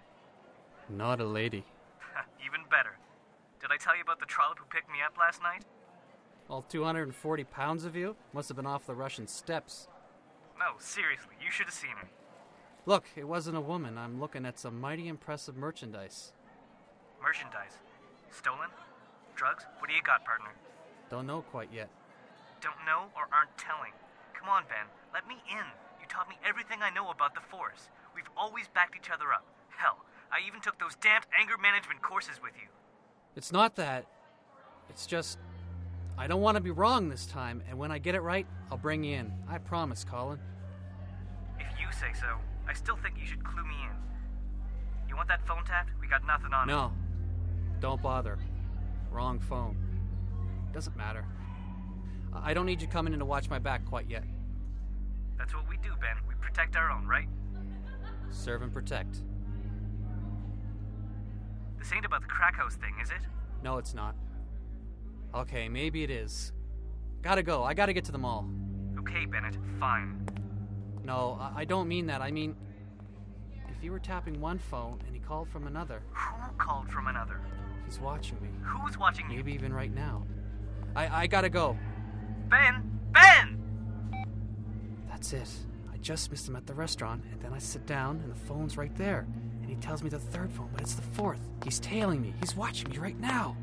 Not 0.90 1.20
a 1.20 1.24
lady. 1.24 1.64
Even 2.44 2.60
better. 2.70 2.98
Did 3.58 3.70
I 3.72 3.78
tell 3.78 3.96
you 3.96 4.02
about 4.02 4.20
the 4.20 4.26
trollop 4.26 4.58
who 4.58 4.66
picked 4.66 4.90
me 4.92 4.98
up 5.04 5.16
last 5.18 5.42
night? 5.42 5.64
All 6.50 6.60
240 6.60 7.44
pounds 7.44 7.86
of 7.86 7.96
you? 7.96 8.14
Must 8.34 8.48
have 8.48 8.56
been 8.56 8.66
off 8.66 8.86
the 8.86 8.94
Russian 8.94 9.26
steppes. 9.26 9.88
No, 10.58 10.76
seriously, 10.78 11.32
you 11.42 11.50
should 11.50 11.66
have 11.66 11.74
seen 11.74 11.96
her. 11.96 12.08
Look, 12.84 13.04
it 13.16 13.26
wasn't 13.26 13.56
a 13.56 13.60
woman. 13.60 13.96
I'm 13.96 14.20
looking 14.20 14.44
at 14.44 14.58
some 14.58 14.78
mighty 14.78 15.08
impressive 15.08 15.56
merchandise. 15.56 16.34
Merchandise. 17.22 17.78
Stolen? 18.30 18.68
Drugs? 19.36 19.64
What 19.78 19.88
do 19.88 19.94
you 19.94 20.02
got, 20.02 20.24
partner? 20.24 20.50
Don't 21.08 21.26
know 21.26 21.42
quite 21.50 21.70
yet. 21.72 21.88
Don't 22.60 22.84
know 22.84 23.08
or 23.16 23.32
aren't 23.32 23.56
telling. 23.56 23.92
Come 24.34 24.50
on, 24.50 24.64
Ben. 24.68 24.84
Let 25.14 25.26
me 25.26 25.36
in. 25.48 25.66
You 26.00 26.06
taught 26.08 26.28
me 26.28 26.36
everything 26.44 26.82
I 26.82 26.90
know 26.90 27.10
about 27.10 27.34
the 27.34 27.40
Force. 27.40 27.88
We've 28.14 28.28
always 28.36 28.68
backed 28.68 28.96
each 28.96 29.10
other 29.10 29.32
up. 29.32 29.44
Hell, 29.68 29.98
I 30.30 30.46
even 30.46 30.60
took 30.60 30.78
those 30.78 30.94
damned 30.96 31.26
anger 31.38 31.56
management 31.60 32.02
courses 32.02 32.40
with 32.42 32.52
you. 32.56 32.68
It's 33.36 33.52
not 33.52 33.76
that. 33.76 34.06
It's 34.88 35.06
just. 35.06 35.38
I 36.18 36.26
don't 36.26 36.42
want 36.42 36.56
to 36.56 36.62
be 36.62 36.70
wrong 36.70 37.08
this 37.08 37.24
time, 37.24 37.62
and 37.68 37.78
when 37.78 37.90
I 37.90 37.98
get 37.98 38.14
it 38.14 38.20
right, 38.20 38.46
I'll 38.70 38.76
bring 38.76 39.02
you 39.02 39.16
in. 39.16 39.32
I 39.48 39.58
promise, 39.58 40.04
Colin. 40.04 40.38
If 41.58 41.80
you 41.80 41.86
say 41.90 42.12
so, 42.18 42.36
I 42.68 42.74
still 42.74 42.96
think 42.96 43.16
you 43.18 43.26
should 43.26 43.42
clue 43.42 43.64
me 43.64 43.74
in. 43.82 43.96
You 45.08 45.16
want 45.16 45.28
that 45.28 45.46
phone 45.46 45.64
tapped? 45.64 45.90
We 46.00 46.06
got 46.06 46.26
nothing 46.26 46.52
on 46.52 46.68
it. 46.68 46.72
No. 46.72 46.92
Don't 47.80 48.02
bother. 48.02 48.38
Wrong 49.10 49.40
phone. 49.40 49.76
Doesn't 50.72 50.96
matter. 50.96 51.24
I 52.34 52.54
don't 52.54 52.66
need 52.66 52.80
you 52.80 52.88
coming 52.88 53.12
in 53.12 53.18
to 53.18 53.24
watch 53.24 53.50
my 53.50 53.58
back 53.58 53.84
quite 53.86 54.08
yet. 54.08 54.24
That's 55.38 55.54
what 55.54 55.68
we 55.68 55.76
do, 55.78 55.90
Ben. 56.00 56.16
We 56.28 56.34
protect 56.40 56.76
our 56.76 56.90
own, 56.90 57.06
right? 57.06 57.28
Serve 58.32 58.62
and 58.62 58.72
protect. 58.72 59.22
This 61.78 61.92
ain't 61.92 62.04
about 62.04 62.22
the 62.22 62.28
crack 62.28 62.56
house 62.56 62.76
thing, 62.76 62.94
is 63.02 63.10
it? 63.10 63.26
No, 63.62 63.78
it's 63.78 63.94
not. 63.94 64.16
Okay, 65.34 65.68
maybe 65.68 66.02
it 66.02 66.10
is. 66.10 66.52
Gotta 67.22 67.42
go. 67.42 67.62
I 67.62 67.74
gotta 67.74 67.92
get 67.92 68.04
to 68.06 68.12
the 68.12 68.18
mall. 68.18 68.48
Okay, 68.98 69.26
Bennett, 69.26 69.56
fine. 69.78 70.26
No, 71.04 71.38
I, 71.40 71.60
I 71.60 71.64
don't 71.64 71.88
mean 71.88 72.06
that. 72.06 72.20
I 72.20 72.30
mean, 72.30 72.56
if 73.68 73.82
you 73.82 73.92
were 73.92 73.98
tapping 73.98 74.40
one 74.40 74.58
phone 74.58 75.00
and 75.06 75.14
he 75.14 75.20
called 75.20 75.48
from 75.48 75.66
another, 75.66 76.02
Who 76.12 76.52
called 76.58 76.88
from 76.90 77.06
another? 77.08 77.40
he's 77.86 78.00
watching 78.00 78.40
me. 78.40 78.48
Who's 78.64 78.98
watching 78.98 79.30
you? 79.30 79.36
Maybe 79.36 79.52
even 79.52 79.72
right 79.72 79.92
now. 79.94 80.24
I, 80.96 81.22
I 81.22 81.26
gotta 81.26 81.48
go. 81.48 81.76
Ben! 82.48 83.00
Ben! 83.12 83.58
That's 85.10 85.32
it. 85.32 85.48
Just 86.02 86.32
missed 86.32 86.48
him 86.48 86.56
at 86.56 86.66
the 86.66 86.74
restaurant, 86.74 87.22
and 87.30 87.40
then 87.40 87.52
I 87.52 87.58
sit 87.58 87.86
down, 87.86 88.20
and 88.22 88.30
the 88.30 88.38
phone's 88.40 88.76
right 88.76 88.94
there. 88.96 89.24
And 89.60 89.70
he 89.70 89.76
tells 89.76 90.02
me 90.02 90.10
the 90.10 90.18
third 90.18 90.52
phone, 90.52 90.68
but 90.72 90.80
it's 90.82 90.94
the 90.94 91.02
fourth. 91.02 91.38
He's 91.62 91.78
tailing 91.78 92.20
me. 92.20 92.34
He's 92.40 92.56
watching 92.56 92.90
me 92.90 92.98
right 92.98 93.18
now. 93.20 93.56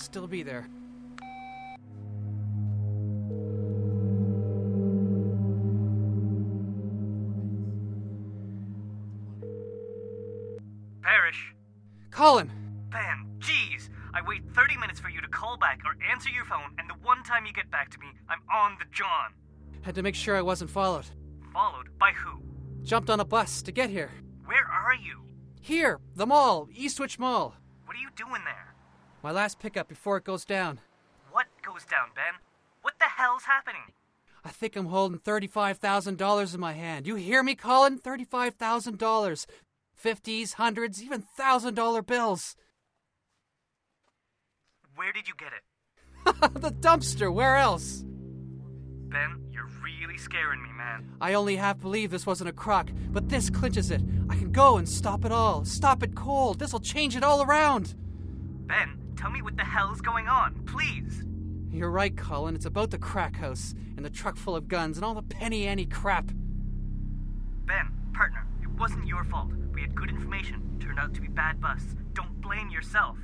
Still 0.00 0.26
be 0.26 0.42
there. 0.42 0.66
Parrish. 11.02 11.54
Colin! 12.10 12.50
Ben, 12.90 13.26
jeez. 13.38 13.88
I 14.12 14.20
wait 14.26 14.42
30 14.54 14.76
minutes 14.76 14.98
for 15.00 15.08
you 15.08 15.20
to 15.20 15.28
call 15.28 15.56
back 15.56 15.80
or 15.84 15.96
answer 16.10 16.28
your 16.28 16.44
phone, 16.44 16.74
and 16.78 16.88
the 16.88 16.94
one 17.02 17.22
time 17.22 17.46
you 17.46 17.52
get 17.52 17.70
back 17.70 17.90
to 17.90 17.98
me, 17.98 18.06
I'm 18.28 18.40
on 18.52 18.76
the 18.78 18.84
John. 18.92 19.32
Had 19.82 19.94
to 19.94 20.02
make 20.02 20.14
sure 20.14 20.36
I 20.36 20.42
wasn't 20.42 20.70
followed. 20.70 21.06
Followed 21.52 21.96
by 21.98 22.12
who? 22.12 22.42
Jumped 22.82 23.10
on 23.10 23.20
a 23.20 23.24
bus 23.24 23.62
to 23.62 23.72
get 23.72 23.90
here. 23.90 24.10
Where 24.44 24.66
are 24.66 24.94
you? 24.94 25.20
Here, 25.60 25.98
the 26.16 26.26
mall, 26.26 26.68
Eastwich 26.74 27.18
Mall. 27.18 27.54
What 27.84 27.96
are 27.96 28.00
you 28.00 28.10
doing 28.16 28.42
there? 28.44 28.69
My 29.22 29.30
last 29.30 29.58
pickup 29.58 29.88
before 29.88 30.16
it 30.16 30.24
goes 30.24 30.44
down. 30.44 30.80
What 31.32 31.46
goes 31.62 31.84
down, 31.84 32.08
Ben? 32.14 32.34
What 32.82 32.94
the 32.98 33.04
hell's 33.04 33.44
happening? 33.44 33.92
I 34.44 34.48
think 34.48 34.76
I'm 34.76 34.86
holding 34.86 35.18
$35,000 35.18 36.54
in 36.54 36.60
my 36.60 36.72
hand. 36.72 37.06
You 37.06 37.16
hear 37.16 37.42
me, 37.42 37.54
Colin? 37.54 37.98
$35,000. 37.98 39.46
50s, 40.02 40.54
hundreds, 40.54 41.02
even 41.02 41.24
$1,000 41.38 42.06
bills. 42.06 42.56
Where 44.94 45.12
did 45.12 45.28
you 45.28 45.34
get 45.38 45.52
it? 45.52 46.54
the 46.60 46.70
dumpster, 46.70 47.32
where 47.32 47.56
else? 47.56 48.04
Ben, 49.08 49.42
you're 49.52 49.68
really 49.82 50.16
scaring 50.16 50.62
me, 50.62 50.70
man. 50.72 51.10
I 51.20 51.34
only 51.34 51.56
half 51.56 51.80
believe 51.80 52.10
this 52.10 52.26
wasn't 52.26 52.50
a 52.50 52.54
crock, 52.54 52.90
but 53.10 53.28
this 53.28 53.50
clinches 53.50 53.90
it. 53.90 54.02
I 54.30 54.36
can 54.36 54.52
go 54.52 54.78
and 54.78 54.88
stop 54.88 55.24
it 55.24 55.32
all. 55.32 55.64
Stop 55.64 56.02
it 56.02 56.14
cold. 56.14 56.58
This'll 56.58 56.80
change 56.80 57.16
it 57.16 57.24
all 57.24 57.42
around. 57.42 57.94
Ben, 58.66 58.99
tell 59.20 59.30
me 59.30 59.42
what 59.42 59.56
the 59.56 59.64
hell's 59.64 60.00
going 60.00 60.28
on, 60.28 60.54
please. 60.64 61.24
You're 61.70 61.90
right, 61.90 62.16
Colin. 62.16 62.54
It's 62.54 62.64
about 62.64 62.90
the 62.90 62.98
crack 62.98 63.36
house 63.36 63.74
and 63.96 64.04
the 64.04 64.10
truck 64.10 64.36
full 64.36 64.56
of 64.56 64.66
guns 64.66 64.96
and 64.96 65.04
all 65.04 65.14
the 65.14 65.22
penny 65.22 65.66
ante 65.66 65.84
crap. 65.84 66.30
Ben, 67.66 67.92
partner, 68.14 68.46
it 68.62 68.70
wasn't 68.70 69.06
your 69.06 69.24
fault. 69.24 69.50
We 69.74 69.82
had 69.82 69.94
good 69.94 70.08
information. 70.08 70.78
Turned 70.80 70.98
out 70.98 71.12
to 71.14 71.20
be 71.20 71.28
bad 71.28 71.60
busts. 71.60 71.94
Don't 72.14 72.40
blame 72.40 72.70
yourself. 72.70 73.18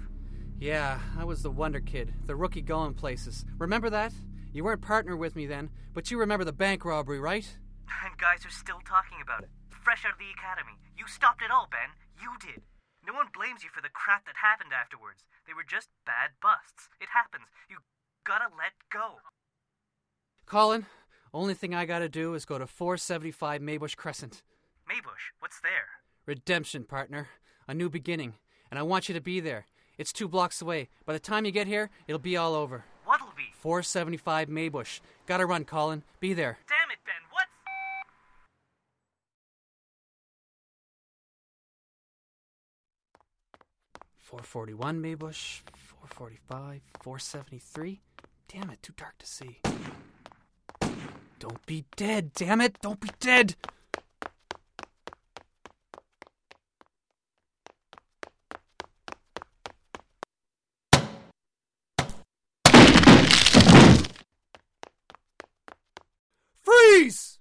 Yeah, 0.60 1.00
I 1.18 1.24
was 1.24 1.42
the 1.42 1.50
wonder 1.50 1.80
kid, 1.80 2.12
the 2.26 2.36
rookie 2.36 2.62
going 2.62 2.92
places. 2.92 3.46
Remember 3.58 3.88
that? 3.88 4.12
You 4.52 4.64
weren't 4.64 4.82
partner 4.82 5.16
with 5.16 5.34
me 5.34 5.46
then, 5.46 5.70
but 5.94 6.10
you 6.10 6.18
remember 6.18 6.44
the 6.44 6.52
bank 6.52 6.84
robbery, 6.84 7.18
right? 7.18 7.56
And 8.04 8.18
guys 8.18 8.44
are 8.44 8.50
still 8.50 8.80
talking 8.86 9.18
about 9.22 9.44
it. 9.44 9.50
Fresh 9.82 10.04
out 10.04 10.12
of 10.12 10.18
the 10.18 10.30
academy. 10.30 10.78
You 10.96 11.06
stopped 11.06 11.42
it 11.42 11.50
all, 11.50 11.68
Ben. 11.70 11.88
You 12.20 12.32
did. 12.38 12.62
No 13.06 13.14
one 13.14 13.26
blames 13.32 13.62
you 13.62 13.70
for 13.72 13.80
the 13.80 13.88
crap 13.88 14.26
that 14.26 14.34
happened 14.42 14.72
afterwards. 14.74 15.24
They 15.46 15.54
were 15.54 15.62
just 15.62 15.88
bad 16.04 16.30
busts. 16.42 16.88
It 17.00 17.08
happens. 17.14 17.46
You 17.70 17.78
gotta 18.24 18.50
let 18.58 18.72
go. 18.90 19.22
Colin, 20.44 20.86
only 21.32 21.54
thing 21.54 21.74
I 21.74 21.86
gotta 21.86 22.08
do 22.08 22.34
is 22.34 22.44
go 22.44 22.58
to 22.58 22.66
475 22.66 23.60
Maybush 23.60 23.96
Crescent. 23.96 24.42
Maybush, 24.90 25.30
what's 25.38 25.60
there? 25.60 26.02
Redemption, 26.26 26.82
partner. 26.82 27.28
A 27.68 27.74
new 27.74 27.88
beginning. 27.88 28.34
And 28.70 28.78
I 28.78 28.82
want 28.82 29.08
you 29.08 29.14
to 29.14 29.20
be 29.20 29.38
there. 29.38 29.66
It's 29.98 30.12
two 30.12 30.28
blocks 30.28 30.60
away. 30.60 30.88
By 31.04 31.12
the 31.12 31.20
time 31.20 31.44
you 31.44 31.52
get 31.52 31.66
here, 31.66 31.90
it'll 32.08 32.18
be 32.18 32.36
all 32.36 32.54
over. 32.54 32.84
What'll 33.04 33.32
be? 33.36 33.52
475 33.54 34.48
Maybush. 34.48 35.00
Gotta 35.26 35.46
run, 35.46 35.64
Colin. 35.64 36.02
Be 36.18 36.34
there. 36.34 36.58
Damn 36.68 36.90
it, 36.90 36.98
Ben. 37.06 37.14
What? 37.30 37.45
Four 44.36 44.42
forty 44.42 44.74
one 44.74 45.02
Maybush, 45.02 45.62
four 45.78 46.08
forty 46.10 46.38
five, 46.46 46.82
four 47.00 47.18
seventy 47.18 47.58
three. 47.58 48.02
Damn 48.52 48.68
it, 48.68 48.82
too 48.82 48.92
dark 48.94 49.16
to 49.16 49.26
see. 49.26 49.60
Don't 51.38 51.64
be 51.64 51.86
dead, 51.96 52.34
damn 52.34 52.60
it! 52.60 52.76
Don't 52.82 53.00
be 53.00 53.08
dead! 53.18 53.56
Freeze! 66.62 67.38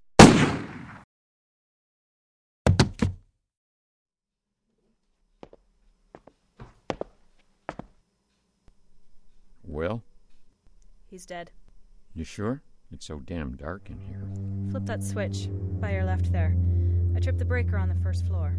Well, 9.68 10.04
He's 11.16 11.26
dead. 11.26 11.50
you 12.14 12.26
sure? 12.26 12.62
It's 12.92 13.06
so 13.06 13.22
damn 13.22 13.56
dark 13.56 13.90
in 13.90 14.02
here. 14.02 14.28
Flip 14.70 14.86
that 14.86 15.02
switch. 15.02 15.48
By 15.80 15.94
your 15.94 16.04
left 16.04 16.30
there. 16.30 16.58
I 17.16 17.22
tripped 17.22 17.40
the 17.40 17.46
breaker 17.46 17.78
on 17.78 17.88
the 17.88 17.96
first 17.96 18.26
floor. 18.26 18.58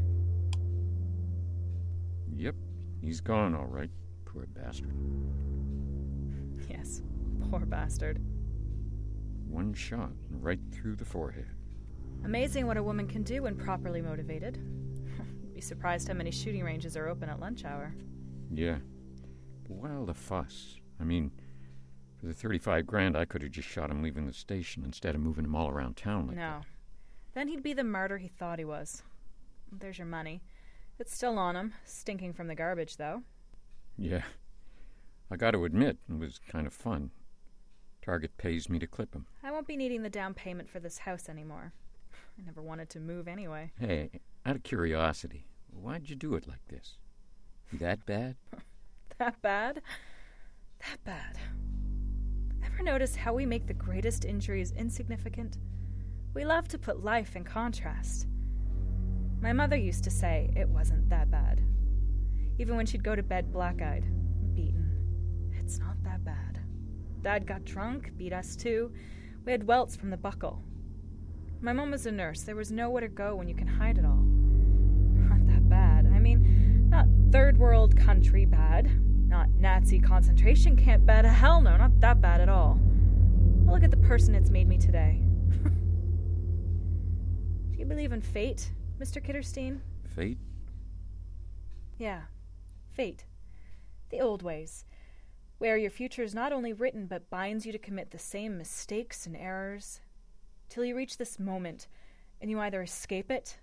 Yep, 2.34 2.54
he's 3.02 3.20
gone 3.20 3.54
all 3.54 3.66
right. 3.66 3.90
Poor 4.24 4.46
bastard. 4.46 4.94
Yes. 6.70 7.02
Poor 7.50 7.60
bastard. 7.66 8.22
One 9.46 9.74
shot 9.74 10.12
right 10.30 10.58
through 10.72 10.96
the 10.96 11.04
forehead. 11.04 11.50
Amazing 12.24 12.66
what 12.66 12.78
a 12.78 12.82
woman 12.82 13.06
can 13.06 13.22
do 13.22 13.42
when 13.42 13.54
properly 13.54 14.00
motivated. 14.00 14.58
Be 15.54 15.60
surprised 15.60 16.08
how 16.08 16.14
many 16.14 16.30
shooting 16.30 16.64
ranges 16.64 16.96
are 16.96 17.06
open 17.06 17.28
at 17.28 17.38
lunch 17.38 17.66
hour. 17.66 17.94
Yeah. 18.50 18.78
Why 19.68 19.94
all 19.94 20.06
the 20.06 20.14
fuss? 20.14 20.76
I 20.98 21.04
mean, 21.04 21.30
for 22.26 22.32
the 22.32 22.38
35 22.40 22.86
grand, 22.86 23.16
I 23.16 23.24
could 23.24 23.42
have 23.42 23.52
just 23.52 23.68
shot 23.68 23.90
him 23.90 24.02
leaving 24.02 24.26
the 24.26 24.32
station 24.32 24.82
instead 24.84 25.14
of 25.14 25.20
moving 25.20 25.44
him 25.44 25.54
all 25.54 25.68
around 25.68 25.96
town 25.96 26.26
like 26.26 26.36
no. 26.36 26.62
Then 27.34 27.46
he'd 27.46 27.62
be 27.62 27.72
the 27.72 27.84
martyr 27.84 28.18
he 28.18 28.26
thought 28.26 28.58
he 28.58 28.64
was. 28.64 29.02
There's 29.70 29.98
your 29.98 30.08
money. 30.08 30.42
It's 30.98 31.14
still 31.14 31.38
on 31.38 31.54
him, 31.54 31.74
stinking 31.84 32.32
from 32.32 32.48
the 32.48 32.54
garbage, 32.56 32.96
though. 32.96 33.22
Yeah. 33.96 34.22
I 35.30 35.36
got 35.36 35.52
to 35.52 35.64
admit, 35.64 35.98
it 36.08 36.18
was 36.18 36.40
kind 36.50 36.66
of 36.66 36.72
fun. 36.72 37.10
Target 38.02 38.36
pays 38.38 38.68
me 38.68 38.80
to 38.80 38.86
clip 38.86 39.14
him. 39.14 39.26
I 39.44 39.52
won't 39.52 39.68
be 39.68 39.76
needing 39.76 40.02
the 40.02 40.10
down 40.10 40.34
payment 40.34 40.68
for 40.68 40.80
this 40.80 40.98
house 40.98 41.28
anymore. 41.28 41.72
I 42.12 42.44
never 42.44 42.62
wanted 42.62 42.90
to 42.90 43.00
move 43.00 43.28
anyway. 43.28 43.70
Hey, 43.78 44.10
out 44.44 44.56
of 44.56 44.62
curiosity, 44.64 45.46
why'd 45.70 46.08
you 46.08 46.16
do 46.16 46.34
it 46.34 46.48
like 46.48 46.66
this? 46.68 46.96
That 47.72 48.06
bad? 48.06 48.36
that 49.18 49.42
bad? 49.42 49.82
That 50.80 51.04
bad. 51.04 51.38
Ever 52.66 52.82
notice 52.82 53.14
how 53.14 53.32
we 53.32 53.46
make 53.46 53.66
the 53.66 53.74
greatest 53.74 54.24
injuries 54.24 54.72
insignificant? 54.72 55.58
We 56.34 56.44
love 56.44 56.66
to 56.68 56.78
put 56.78 57.04
life 57.04 57.36
in 57.36 57.44
contrast. 57.44 58.26
My 59.40 59.52
mother 59.52 59.76
used 59.76 60.02
to 60.04 60.10
say 60.10 60.50
it 60.56 60.68
wasn't 60.68 61.08
that 61.08 61.30
bad. 61.30 61.62
Even 62.58 62.76
when 62.76 62.84
she'd 62.84 63.04
go 63.04 63.14
to 63.14 63.22
bed 63.22 63.52
black 63.52 63.80
eyed, 63.80 64.04
beaten. 64.54 65.52
It's 65.60 65.78
not 65.78 66.02
that 66.02 66.24
bad. 66.24 66.58
Dad 67.22 67.46
got 67.46 67.64
drunk, 67.64 68.10
beat 68.16 68.32
us 68.32 68.56
too. 68.56 68.92
We 69.44 69.52
had 69.52 69.66
welts 69.66 69.94
from 69.94 70.10
the 70.10 70.16
buckle. 70.16 70.60
My 71.60 71.72
mom 71.72 71.92
was 71.92 72.06
a 72.06 72.12
nurse. 72.12 72.42
There 72.42 72.56
was 72.56 72.72
nowhere 72.72 73.02
to 73.02 73.08
go 73.08 73.36
when 73.36 73.48
you 73.48 73.54
can 73.54 73.68
hide 73.68 73.98
it 73.98 74.04
all. 74.04 74.24
Not 74.24 75.46
that 75.46 75.68
bad. 75.68 76.06
I 76.06 76.18
mean, 76.18 76.88
not 76.90 77.06
third 77.30 77.58
world 77.58 77.96
country 77.96 78.44
bad. 78.44 78.90
Not 79.28 79.50
Nazi 79.50 79.98
concentration 79.98 80.76
camp 80.76 81.04
bad. 81.04 81.24
Hell 81.24 81.60
no, 81.60 81.76
not 81.76 81.98
that 82.00 82.20
bad 82.20 82.40
at 82.40 82.48
all. 82.48 82.78
look 83.66 83.82
at 83.82 83.90
the 83.90 83.96
person 83.96 84.34
it's 84.34 84.50
made 84.50 84.68
me 84.68 84.78
today. 84.78 85.20
Do 85.64 85.70
you 87.78 87.84
believe 87.84 88.12
in 88.12 88.20
fate, 88.20 88.70
Mr. 89.00 89.24
Kitterstein? 89.24 89.80
Fate? 90.14 90.38
Yeah, 91.98 92.22
fate. 92.92 93.24
The 94.10 94.20
old 94.20 94.42
ways, 94.42 94.84
where 95.58 95.76
your 95.76 95.90
future 95.90 96.22
is 96.22 96.34
not 96.34 96.52
only 96.52 96.72
written 96.72 97.06
but 97.06 97.28
binds 97.28 97.66
you 97.66 97.72
to 97.72 97.78
commit 97.78 98.12
the 98.12 98.18
same 98.18 98.56
mistakes 98.56 99.26
and 99.26 99.36
errors 99.36 100.00
till 100.68 100.84
you 100.84 100.96
reach 100.96 101.16
this 101.16 101.38
moment 101.38 101.88
and 102.40 102.50
you 102.50 102.60
either 102.60 102.82
escape 102.82 103.30
it 103.30 103.58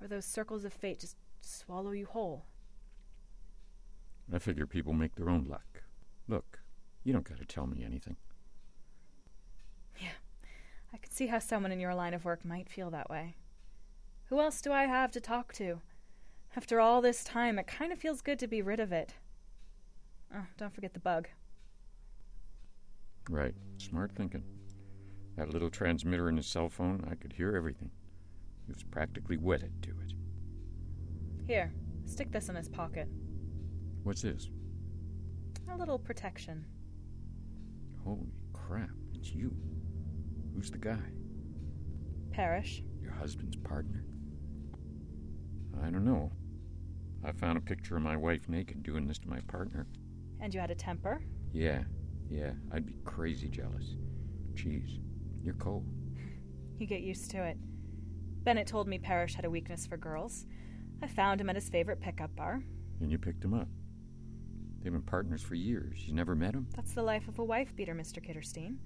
or 0.00 0.08
those 0.08 0.24
circles 0.24 0.64
of 0.64 0.72
fate 0.72 1.00
just 1.00 1.16
swallow 1.40 1.92
you 1.92 2.06
whole. 2.06 2.44
I 4.32 4.38
figure 4.38 4.66
people 4.66 4.92
make 4.92 5.14
their 5.14 5.30
own 5.30 5.44
luck. 5.44 5.82
Look, 6.28 6.60
you 7.04 7.12
don't 7.12 7.28
got 7.28 7.38
to 7.38 7.44
tell 7.44 7.66
me 7.66 7.84
anything. 7.84 8.16
Yeah, 10.00 10.08
I 10.92 10.96
can 10.96 11.10
see 11.10 11.26
how 11.26 11.38
someone 11.38 11.72
in 11.72 11.80
your 11.80 11.94
line 11.94 12.14
of 12.14 12.24
work 12.24 12.44
might 12.44 12.68
feel 12.68 12.90
that 12.90 13.10
way. 13.10 13.36
Who 14.26 14.40
else 14.40 14.60
do 14.60 14.72
I 14.72 14.84
have 14.84 15.12
to 15.12 15.20
talk 15.20 15.52
to? 15.54 15.80
After 16.56 16.80
all 16.80 17.02
this 17.02 17.22
time, 17.24 17.58
it 17.58 17.66
kind 17.66 17.92
of 17.92 17.98
feels 17.98 18.22
good 18.22 18.38
to 18.38 18.46
be 18.46 18.62
rid 18.62 18.80
of 18.80 18.92
it. 18.92 19.14
Oh, 20.34 20.46
don't 20.56 20.74
forget 20.74 20.94
the 20.94 21.00
bug. 21.00 21.28
Right. 23.28 23.54
Smart 23.78 24.12
thinking. 24.12 24.42
That 25.36 25.50
little 25.50 25.70
transmitter 25.70 26.28
in 26.28 26.36
his 26.36 26.46
cell 26.46 26.68
phone, 26.68 27.06
I 27.10 27.16
could 27.16 27.32
hear 27.32 27.56
everything. 27.56 27.90
He 28.66 28.72
was 28.72 28.82
practically 28.84 29.36
wedded 29.36 29.82
to 29.82 29.90
it. 29.90 30.14
Here, 31.46 31.72
stick 32.06 32.30
this 32.32 32.48
in 32.48 32.54
his 32.54 32.68
pocket. 32.68 33.08
What's 34.04 34.22
this? 34.22 34.50
A 35.72 35.76
little 35.76 35.98
protection. 35.98 36.64
Holy 38.04 38.32
crap, 38.52 38.90
it's 39.14 39.32
you. 39.32 39.50
Who's 40.54 40.70
the 40.70 40.78
guy? 40.78 40.98
Parrish. 42.30 42.82
Your 43.00 43.12
husband's 43.12 43.56
partner? 43.56 44.04
I 45.82 45.88
don't 45.90 46.04
know. 46.04 46.30
I 47.24 47.32
found 47.32 47.56
a 47.56 47.62
picture 47.62 47.96
of 47.96 48.02
my 48.02 48.16
wife 48.16 48.46
naked 48.48 48.82
doing 48.82 49.08
this 49.08 49.18
to 49.20 49.28
my 49.28 49.40
partner. 49.48 49.86
And 50.40 50.52
you 50.52 50.60
had 50.60 50.70
a 50.70 50.74
temper? 50.74 51.22
Yeah, 51.52 51.82
yeah. 52.30 52.52
I'd 52.72 52.84
be 52.86 52.96
crazy 53.04 53.48
jealous. 53.48 53.96
Jeez, 54.54 55.00
you're 55.42 55.54
cold. 55.54 55.84
You 56.76 56.88
get 56.88 57.02
used 57.02 57.30
to 57.30 57.42
it. 57.44 57.56
Bennett 58.42 58.66
told 58.66 58.88
me 58.88 58.98
Parrish 58.98 59.36
had 59.36 59.44
a 59.44 59.50
weakness 59.50 59.86
for 59.86 59.96
girls. 59.96 60.44
I 61.00 61.06
found 61.06 61.40
him 61.40 61.48
at 61.48 61.54
his 61.54 61.68
favorite 61.68 62.00
pickup 62.00 62.34
bar. 62.34 62.64
And 63.00 63.12
you 63.12 63.16
picked 63.16 63.44
him 63.44 63.54
up. 63.54 63.68
They've 64.84 64.92
been 64.92 65.00
partners 65.00 65.42
for 65.42 65.54
years. 65.54 66.04
You 66.06 66.12
never 66.12 66.34
met 66.34 66.54
him? 66.54 66.68
That's 66.76 66.92
the 66.92 67.02
life 67.02 67.26
of 67.26 67.38
a 67.38 67.44
wife 67.44 67.74
beater, 67.74 67.94
Mr. 67.94 68.22
Kitterstein. 68.22 68.76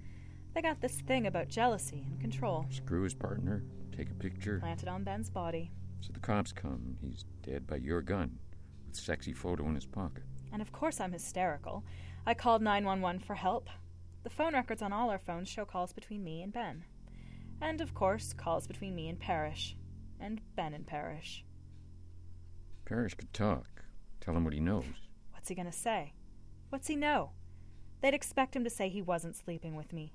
They 0.55 0.63
got 0.63 0.81
this 0.81 1.01
thing 1.01 1.27
about 1.27 1.49
jealousy 1.49 2.07
and 2.09 2.21
control. 2.21 2.67
Screw 2.71 3.03
his 3.03 3.15
partner, 3.15 3.65
take 3.97 4.09
a 4.09 4.15
picture. 4.15 4.61
Plant 4.61 4.85
it 4.85 4.89
on 4.89 5.03
Ben's 5.03 5.29
body. 5.29 5.73
So 6.01 6.13
the 6.13 6.21
cops 6.21 6.53
come. 6.53 6.97
He's 7.01 7.25
dead 7.43 7.67
by 7.67 7.77
your 7.77 8.01
gun, 8.01 8.39
with 8.87 8.95
sexy 8.95 9.33
photo 9.33 9.67
in 9.67 9.75
his 9.75 9.87
pocket. 9.87 10.23
And 10.53 10.63
of 10.63 10.71
course 10.71 11.01
I'm 11.01 11.11
hysterical. 11.11 11.85
I 12.25 12.35
called 12.35 12.63
911 12.63 13.23
for 13.23 13.35
help. 13.35 13.69
The 14.23 14.31
phone 14.31 14.55
records 14.55 14.83
on 14.83 14.93
all 14.93 15.11
our 15.11 15.19
phones 15.19 15.49
show 15.49 15.65
calls 15.65 15.93
between 15.93 16.23
me 16.23 16.43
and 16.43 16.53
Ben. 16.53 16.85
And 17.61 17.81
of 17.81 17.93
course, 17.93 18.33
calls 18.33 18.69
between 18.69 18.95
me 18.95 19.09
and 19.09 19.19
Parrish. 19.19 19.77
And 20.21 20.41
Ben 20.55 20.75
and 20.75 20.87
Parrish. 20.87 21.45
Parrish 22.85 23.15
could 23.15 23.33
talk. 23.33 23.83
Tell 24.21 24.37
him 24.37 24.45
what 24.45 24.55
he 24.55 24.61
knows. 24.61 24.85
What's 25.39 25.49
he 25.51 25.55
going 25.55 25.71
to 25.71 25.73
say? 25.73 26.15
What's 26.69 26.89
he 26.89 26.97
know? 26.97 27.31
They'd 28.01 28.13
expect 28.13 28.57
him 28.57 28.65
to 28.65 28.71
say 28.71 28.89
he 28.89 29.01
wasn't 29.01 29.37
sleeping 29.37 29.77
with 29.77 29.93
me. 29.93 30.13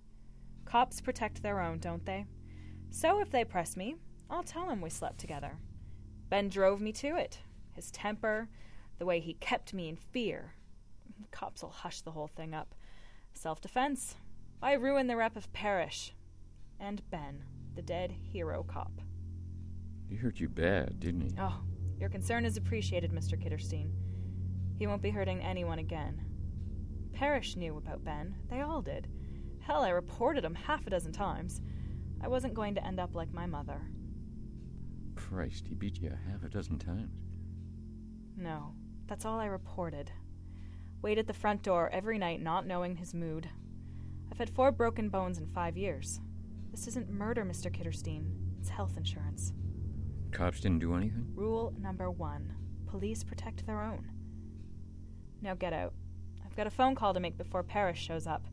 Cops 0.66 1.00
protect 1.00 1.42
their 1.42 1.62
own, 1.62 1.80
don't 1.80 2.06
they? 2.06 2.26
So 2.90 3.22
if 3.22 3.32
they 3.32 3.46
press 3.46 3.78
me, 3.78 3.96
I'll 4.30 4.44
tell 4.44 4.70
him 4.70 4.82
we 4.82 4.90
slept 4.90 5.20
together. 5.20 5.60
Ben 6.30 6.50
drove 6.50 6.82
me 6.82 6.92
to 6.92 7.16
it. 7.16 7.40
His 7.72 7.90
temper, 7.90 8.50
the 9.00 9.06
way 9.06 9.22
he 9.22 9.36
kept 9.36 9.74
me 9.74 9.88
in 9.88 9.96
fear. 9.96 10.56
Cops'll 11.32 11.70
hush 11.70 12.02
the 12.02 12.12
whole 12.12 12.28
thing 12.28 12.54
up. 12.54 12.76
Self 13.34 13.62
defense. 13.62 14.16
I 14.62 14.74
ruin 14.74 15.08
the 15.08 15.16
rep 15.16 15.38
of 15.38 15.54
Parrish. 15.54 16.14
And 16.82 17.02
Ben, 17.10 17.46
the 17.76 17.82
dead 17.82 18.12
hero 18.12 18.62
cop. 18.64 19.00
He 20.10 20.18
hurt 20.18 20.42
you 20.42 20.50
bad, 20.50 21.00
didn't 21.00 21.22
he? 21.22 21.32
Oh, 21.40 21.62
your 21.98 22.10
concern 22.10 22.44
is 22.44 22.58
appreciated, 22.58 23.14
Mr. 23.14 23.42
Kitterstein. 23.42 23.90
He 24.84 24.88
won't 24.88 25.02
be 25.02 25.12
hurting 25.12 25.42
anyone 25.42 25.80
again. 25.80 26.20
Parrish 27.14 27.56
knew 27.56 27.78
about 27.78 28.04
Ben. 28.04 28.36
They 28.50 28.60
all 28.60 28.82
did. 28.82 29.08
Hell, 29.62 29.82
I 29.82 29.92
reported 29.92 30.44
him 30.44 30.56
half 30.56 30.86
a 30.86 30.90
dozen 30.90 31.14
times. 31.14 31.62
I 32.22 32.28
wasn't 32.28 32.54
going 32.54 32.76
to 32.76 32.86
end 32.86 33.00
up 33.00 33.16
like 33.16 33.34
my 33.34 33.46
mother. 33.46 33.80
Christ, 35.16 35.68
he 35.70 35.74
beat 35.74 36.02
you 36.02 36.12
half 36.30 36.44
a 36.44 36.50
dozen 36.50 36.80
times. 36.80 37.16
No, 38.36 38.74
that's 39.08 39.24
all 39.24 39.40
I 39.40 39.46
reported. 39.46 40.12
Wait 41.02 41.18
at 41.18 41.28
the 41.28 41.34
front 41.34 41.64
door 41.64 41.90
every 41.94 42.18
night, 42.18 42.42
not 42.42 42.68
knowing 42.68 42.98
his 42.98 43.14
mood. 43.14 43.48
I've 44.30 44.38
had 44.38 44.50
four 44.50 44.74
broken 44.74 45.08
bones 45.08 45.38
in 45.38 45.48
five 45.48 45.78
years. 45.78 46.20
This 46.72 46.88
isn't 46.90 47.10
murder, 47.10 47.46
Mr. 47.46 47.72
Kitterstein. 47.72 48.26
It's 48.60 48.68
health 48.68 48.98
insurance. 48.98 49.54
Cops 50.32 50.60
didn't 50.60 50.80
do 50.80 50.94
anything? 50.94 51.32
Rule 51.36 51.74
number 51.80 52.12
one 52.12 52.54
police 52.86 53.24
protect 53.24 53.66
their 53.66 53.82
own. 53.82 54.13
Now 55.44 55.54
get 55.56 55.74
out. 55.74 55.94
I've 56.46 56.56
got 56.56 56.68
a 56.68 56.72
phone 56.72 56.96
call 56.96 57.14
to 57.14 57.20
make 57.20 57.38
before 57.38 57.64
Parrish 57.64 58.02
shows 58.02 58.26
up. 58.26 58.46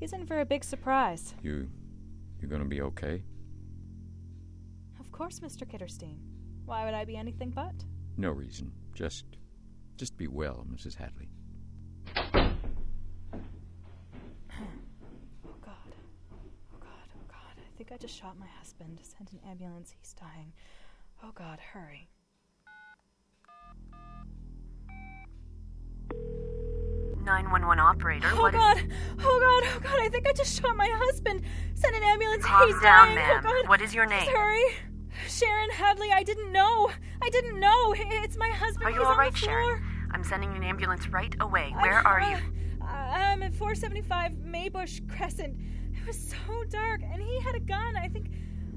He's 0.00 0.12
in 0.12 0.26
for 0.26 0.40
a 0.40 0.44
big 0.44 0.64
surprise. 0.64 1.32
You. 1.42 1.68
you're 2.40 2.50
gonna 2.50 2.64
be 2.64 2.82
okay? 2.82 3.22
Of 4.98 5.12
course, 5.12 5.38
Mr. 5.38 5.64
Kitterstein. 5.64 6.16
Why 6.64 6.84
would 6.84 6.94
I 6.94 7.04
be 7.04 7.16
anything 7.16 7.50
but? 7.50 7.72
No 8.16 8.30
reason. 8.30 8.72
Just. 8.94 9.24
just 9.96 10.16
be 10.16 10.26
well, 10.26 10.66
Mrs. 10.72 10.96
Hadley. 10.96 11.28
oh, 12.16 12.22
God. 15.60 15.94
Oh, 16.34 16.78
God. 16.80 17.08
Oh, 17.14 17.26
God. 17.28 17.56
I 17.58 17.76
think 17.76 17.92
I 17.92 17.96
just 17.96 18.18
shot 18.18 18.36
my 18.38 18.46
husband. 18.58 18.98
Send 19.02 19.30
an 19.32 19.48
ambulance. 19.48 19.94
He's 20.00 20.14
dying. 20.14 20.52
Oh, 21.22 21.30
God. 21.34 21.60
Hurry. 21.60 22.08
911 27.28 27.78
operator. 27.78 28.28
Oh 28.32 28.40
what 28.40 28.52
God! 28.54 28.78
Is... 28.78 28.84
Oh 29.20 29.60
God! 29.62 29.70
Oh 29.76 29.80
God! 29.80 30.00
I 30.00 30.08
think 30.08 30.26
I 30.26 30.32
just 30.32 30.60
shot 30.60 30.74
my 30.76 30.88
husband. 30.90 31.42
Send 31.74 31.94
an 31.94 32.02
ambulance. 32.02 32.44
Calm 32.44 32.66
He's 32.68 32.80
down, 32.80 33.06
dying. 33.06 33.14
ma'am. 33.16 33.42
Oh 33.44 33.52
God! 33.52 33.68
What 33.68 33.82
is 33.82 33.94
your 33.94 34.06
name? 34.06 34.20
Just 34.20 34.30
hurry. 34.30 34.64
Sharon 35.28 35.70
Hadley. 35.70 36.10
I 36.12 36.22
didn't 36.22 36.52
know. 36.52 36.90
I 37.22 37.28
didn't 37.30 37.60
know. 37.60 37.94
It's 37.96 38.36
my 38.36 38.48
husband. 38.48 38.86
Are 38.86 38.90
you 38.90 39.02
all 39.04 39.16
right. 39.16 39.36
Sharon? 39.36 39.82
I'm 40.10 40.24
sending 40.24 40.54
an 40.56 40.62
ambulance 40.64 41.08
right 41.08 41.34
away. 41.40 41.72
I'm- 41.74 41.82
Where 41.82 42.06
are 42.06 42.20
uh, 42.20 42.30
you? 42.30 42.36
I'm 42.80 43.42
at 43.42 43.54
475 43.54 44.32
Maybush 44.36 45.06
Crescent. 45.08 45.54
It 45.92 46.06
was 46.06 46.18
so 46.18 46.64
dark, 46.70 47.02
and 47.02 47.20
he 47.20 47.38
had 47.40 47.54
a 47.54 47.60
gun. 47.60 47.96
I 47.96 48.08
think, 48.08 48.30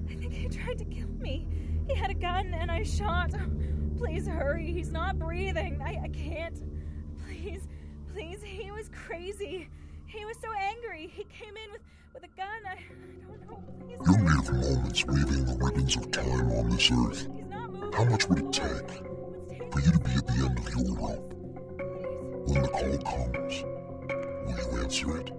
I 0.09 0.15
think 0.15 0.33
he 0.33 0.49
tried 0.49 0.77
to 0.79 0.85
kill 0.85 1.07
me. 1.07 1.47
He 1.87 1.95
had 1.95 2.11
a 2.11 2.15
gun, 2.15 2.53
and 2.53 2.69
I 2.69 2.83
shot. 2.83 3.31
Please 3.97 4.27
hurry. 4.27 4.71
He's 4.73 4.91
not 4.91 5.17
breathing. 5.17 5.81
I, 5.81 6.01
I 6.03 6.07
can't. 6.09 6.61
Please, 7.25 7.67
please, 8.13 8.39
he 8.43 8.71
was 8.71 8.89
crazy. 8.89 9.67
He 10.05 10.25
was 10.25 10.37
so 10.41 10.49
angry. 10.53 11.11
He 11.13 11.23
came 11.25 11.55
in 11.55 11.71
with, 11.71 11.81
with 12.13 12.23
a 12.23 12.27
gun. 12.35 12.47
I, 12.65 12.73
I 12.73 12.77
don't 13.27 13.41
know. 13.49 13.63
Please. 13.79 13.99
Your 14.05 14.17
mere 14.19 14.41
moments 14.61 15.05
weaving 15.05 15.45
the 15.45 15.57
ribbons 15.63 15.95
of 15.95 16.11
time 16.11 16.51
on 16.51 16.69
this 16.69 16.91
earth. 16.91 17.27
How 17.93 18.05
much 18.05 18.27
would 18.29 18.39
it 18.39 18.53
take 18.53 18.91
for 19.71 19.79
you 19.79 19.91
to 19.91 19.99
be 19.99 20.11
at 20.11 20.27
the 20.27 20.33
end 20.45 20.59
of 20.59 20.69
your 20.69 20.95
rope? 20.95 21.33
When 22.47 22.61
the 22.61 22.69
call 22.69 22.97
comes, 22.97 23.63
will 24.45 24.57
you 24.57 24.81
answer 24.81 25.17
it? 25.17 25.31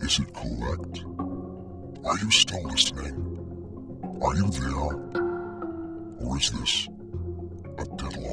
Is 0.00 0.18
it 0.18 0.32
collect? 0.34 1.04
Are 2.04 2.18
you 2.18 2.30
still 2.30 2.62
listening? 2.64 3.16
Are 4.22 4.34
you 4.34 4.48
there? 4.50 4.96
Or 6.20 6.36
is 6.38 6.50
this 6.50 6.88
a 7.78 7.84
deadline? 7.96 8.27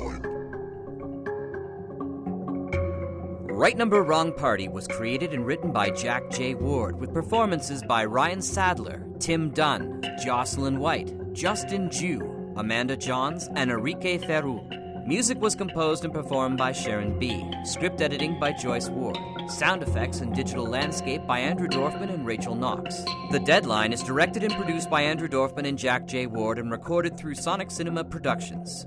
Right 3.56 3.78
Number 3.78 4.04
Wrong 4.04 4.34
Party 4.34 4.68
was 4.68 4.86
created 4.86 5.34
and 5.34 5.46
written 5.46 5.72
by 5.72 5.90
Jack 5.90 6.30
J. 6.30 6.56
Ward, 6.56 7.00
with 7.00 7.14
performances 7.14 7.82
by 7.84 8.04
Ryan 8.04 8.42
Sadler, 8.42 9.08
Tim 9.20 9.52
Dunn, 9.52 10.04
Jocelyn 10.22 10.78
White, 10.78 11.14
Justin 11.32 11.90
Jew, 11.90 12.54
Amanda 12.58 12.98
Johns, 12.98 13.48
and 13.56 13.72
Enrique 13.72 14.18
Ferru. 14.18 14.60
Music 15.08 15.40
was 15.40 15.56
composed 15.56 16.04
and 16.04 16.14
performed 16.14 16.58
by 16.58 16.74
Sharon 16.74 17.18
B. 17.18 17.50
Script 17.64 18.02
editing 18.02 18.38
by 18.42 18.52
Joyce 18.52 18.90
Ward. 18.90 19.18
Sound 19.48 19.84
effects 19.84 20.20
and 20.20 20.36
digital 20.36 20.66
landscape 20.66 21.26
by 21.26 21.40
Andrew 21.40 21.70
Dorfman 21.70 22.14
and 22.14 22.26
Rachel 22.26 22.56
Knox. 22.56 23.06
The 23.32 23.40
Deadline 23.40 23.94
is 23.94 24.04
directed 24.04 24.44
and 24.44 24.54
produced 24.56 24.90
by 24.90 25.04
Andrew 25.04 25.30
Dorfman 25.30 25.66
and 25.66 25.78
Jack 25.78 26.08
J. 26.08 26.28
Ward 26.28 26.60
and 26.60 26.70
recorded 26.70 27.16
through 27.18 27.36
Sonic 27.36 27.72
Cinema 27.72 28.04
Productions. 28.04 28.86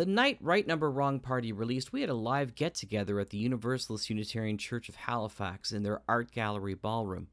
The 0.00 0.06
night 0.06 0.38
Right 0.40 0.66
Number 0.66 0.90
Wrong 0.90 1.20
Party 1.20 1.52
released, 1.52 1.92
we 1.92 2.00
had 2.00 2.08
a 2.08 2.14
live 2.14 2.54
get 2.54 2.74
together 2.74 3.20
at 3.20 3.28
the 3.28 3.36
Universalist 3.36 4.08
Unitarian 4.08 4.56
Church 4.56 4.88
of 4.88 4.94
Halifax 4.94 5.72
in 5.72 5.82
their 5.82 6.00
art 6.08 6.30
gallery 6.30 6.72
ballroom. 6.72 7.28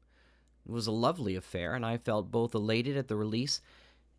It 0.66 0.72
was 0.72 0.86
a 0.86 0.92
lovely 0.92 1.34
affair, 1.34 1.72
and 1.72 1.86
I 1.86 1.96
felt 1.96 2.30
both 2.30 2.54
elated 2.54 2.94
at 2.94 3.08
the 3.08 3.16
release 3.16 3.62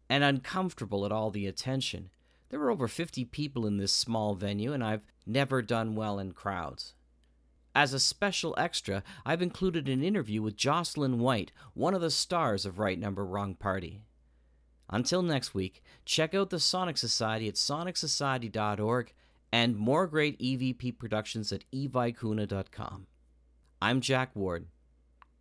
and 0.09 0.23
uncomfortable 0.23 1.05
at 1.05 1.11
all 1.11 1.29
the 1.29 1.45
attention. 1.45 2.09
There 2.49 2.59
were 2.59 2.71
over 2.71 2.87
50 2.87 3.23
people 3.25 3.67
in 3.67 3.77
this 3.77 3.93
small 3.93 4.33
venue, 4.33 4.73
and 4.73 4.83
I've 4.83 5.05
never 5.27 5.61
done 5.61 5.93
well 5.93 6.17
in 6.17 6.31
crowds. 6.31 6.95
As 7.75 7.93
a 7.93 7.99
special 7.99 8.55
extra, 8.57 9.03
I've 9.27 9.43
included 9.43 9.87
an 9.87 10.03
interview 10.03 10.41
with 10.41 10.57
Jocelyn 10.57 11.19
White, 11.19 11.51
one 11.75 11.93
of 11.93 12.01
the 12.01 12.09
stars 12.09 12.65
of 12.65 12.79
Right 12.79 12.97
Number 12.97 13.23
Wrong 13.23 13.53
Party. 13.53 14.01
Until 14.89 15.21
next 15.21 15.53
week, 15.53 15.83
check 16.05 16.33
out 16.33 16.49
the 16.49 16.59
Sonic 16.59 16.97
Society 16.97 17.47
at 17.47 17.55
sonicsociety.org 17.55 19.13
and 19.51 19.77
more 19.77 20.07
great 20.07 20.39
EVP 20.39 20.97
productions 20.97 21.51
at 21.51 21.63
evicuna.com. 21.71 23.07
I'm 23.81 24.01
Jack 24.01 24.35
Ward. 24.35 24.65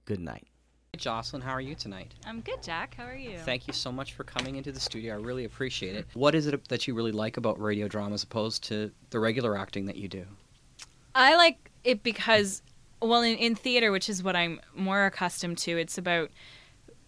Good 0.05 0.21
night. 0.21 0.49
Jocelyn, 0.97 1.43
how 1.43 1.53
are 1.53 1.61
you 1.61 1.75
tonight? 1.75 2.15
I'm 2.27 2.41
good, 2.41 2.63
Jack. 2.63 2.95
How 2.97 3.05
are 3.05 3.15
you? 3.15 3.39
Thank 3.39 3.67
you 3.67 3.73
so 3.73 3.93
much 3.93 4.15
for 4.15 4.25
coming 4.25 4.57
into 4.57 4.73
the 4.73 4.81
studio. 4.81 5.15
I 5.15 5.19
really 5.19 5.45
appreciate 5.45 5.95
it. 5.95 6.07
What 6.15 6.35
is 6.35 6.47
it 6.47 6.69
that 6.69 6.87
you 6.89 6.95
really 6.95 7.13
like 7.13 7.37
about 7.37 7.61
radio 7.61 7.89
drama 7.89 8.15
as 8.15 8.23
opposed 8.23 8.65
to 8.65 8.91
the 9.11 9.21
regular 9.21 9.57
acting 9.57 9.87
that 9.87 9.97
you 9.97 10.09
do? 10.09 10.25
I 11.15 11.37
like 11.37 11.71
it 11.85 12.03
because, 12.03 12.63
well, 13.01 13.23
in, 13.23 13.37
in 13.37 13.55
theater, 13.55 13.93
which 13.93 14.09
is 14.09 14.23
what 14.23 14.35
I'm 14.35 14.61
more 14.75 15.07
accustomed 15.07 15.59
to, 15.59 15.79
it's 15.79 15.99
about 15.99 16.31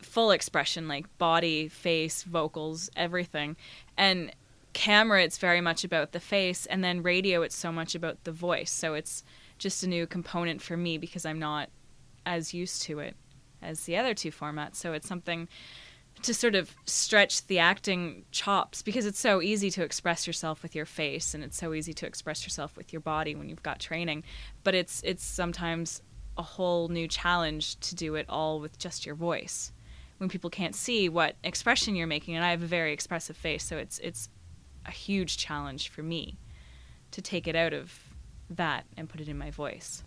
full 0.03 0.31
expression, 0.31 0.89
like 0.89 1.07
body, 1.19 1.69
face, 1.69 2.23
vocals, 2.23 2.91
everything. 2.97 3.57
And 3.97 4.33
camera, 4.73 5.23
it's 5.23 5.39
very 5.39 5.61
much 5.61 5.85
about 5.85 6.13
the 6.13 6.21
face. 6.21 6.67
And 6.67 6.83
then 6.83 7.03
radio, 7.03 7.43
it's 7.43 7.57
so 7.57 7.73
much 7.73 7.95
about 7.95 8.25
the 8.25 8.33
voice. 8.33 8.71
So 8.71 8.95
it's 8.95 9.25
just 9.59 9.83
a 9.83 9.89
new 9.89 10.07
component 10.07 10.63
for 10.63 10.77
me 10.77 10.99
because 10.99 11.27
I'm 11.27 11.39
not 11.39 11.69
as 12.27 12.55
used 12.55 12.83
to 12.83 12.99
it 12.99 13.17
as 13.63 13.85
the 13.85 13.97
other 13.97 14.15
two 14.15 14.31
formats. 14.31 14.77
So 14.77 14.93
it's 14.93 15.09
something 15.09 15.49
to 16.23 16.35
sort 16.35 16.55
of 16.55 16.75
stretch 16.85 17.47
the 17.47 17.59
acting 17.59 18.25
chops 18.31 18.83
because 18.83 19.07
it's 19.07 19.19
so 19.19 19.41
easy 19.41 19.71
to 19.71 19.83
express 19.83 20.27
yourself 20.27 20.63
with 20.63 20.75
your 20.75 20.85
face 20.85 21.35
and 21.35 21.43
it's 21.43 21.57
so 21.57 21.73
easy 21.73 21.95
to 21.95 22.07
express 22.07 22.45
yourself 22.45 22.77
with 22.77 22.93
your 22.93 23.01
body 23.01 23.35
when 23.35 23.49
you've 23.49 23.63
got 23.63 23.81
training 23.81 24.23
but 24.63 24.75
it's 24.75 25.01
it's 25.03 25.25
sometimes 25.25 26.03
a 26.37 26.43
whole 26.43 26.89
new 26.89 27.09
challenge 27.09 27.79
to 27.81 27.95
do 27.95 28.17
it 28.17 28.27
all 28.29 28.61
with 28.61 28.79
just 28.79 29.07
your 29.07 29.15
voice 29.15 29.73
when 30.21 30.29
people 30.29 30.51
can't 30.51 30.75
see 30.75 31.09
what 31.09 31.37
expression 31.43 31.97
you're 31.97 32.07
making 32.07 32.37
and 32.37 32.45
I 32.45 32.51
have 32.51 32.63
a 32.63 32.67
very 32.67 32.93
expressive 32.93 33.37
face 33.37 33.65
so 33.65 33.79
it's 33.79 33.99
it's 34.01 34.29
a 34.85 34.91
huge 34.91 35.39
challenge 35.39 35.89
for 35.89 36.03
me 36.03 36.39
to 37.13 37.23
take 37.23 37.49
it 37.49 37.57
out 37.57 37.73
of 37.73 37.99
that 38.51 38.85
and 38.97 39.09
put 39.09 39.21
it 39.21 39.29
in 39.29 39.39
my 39.39 39.51
voice 39.51 40.05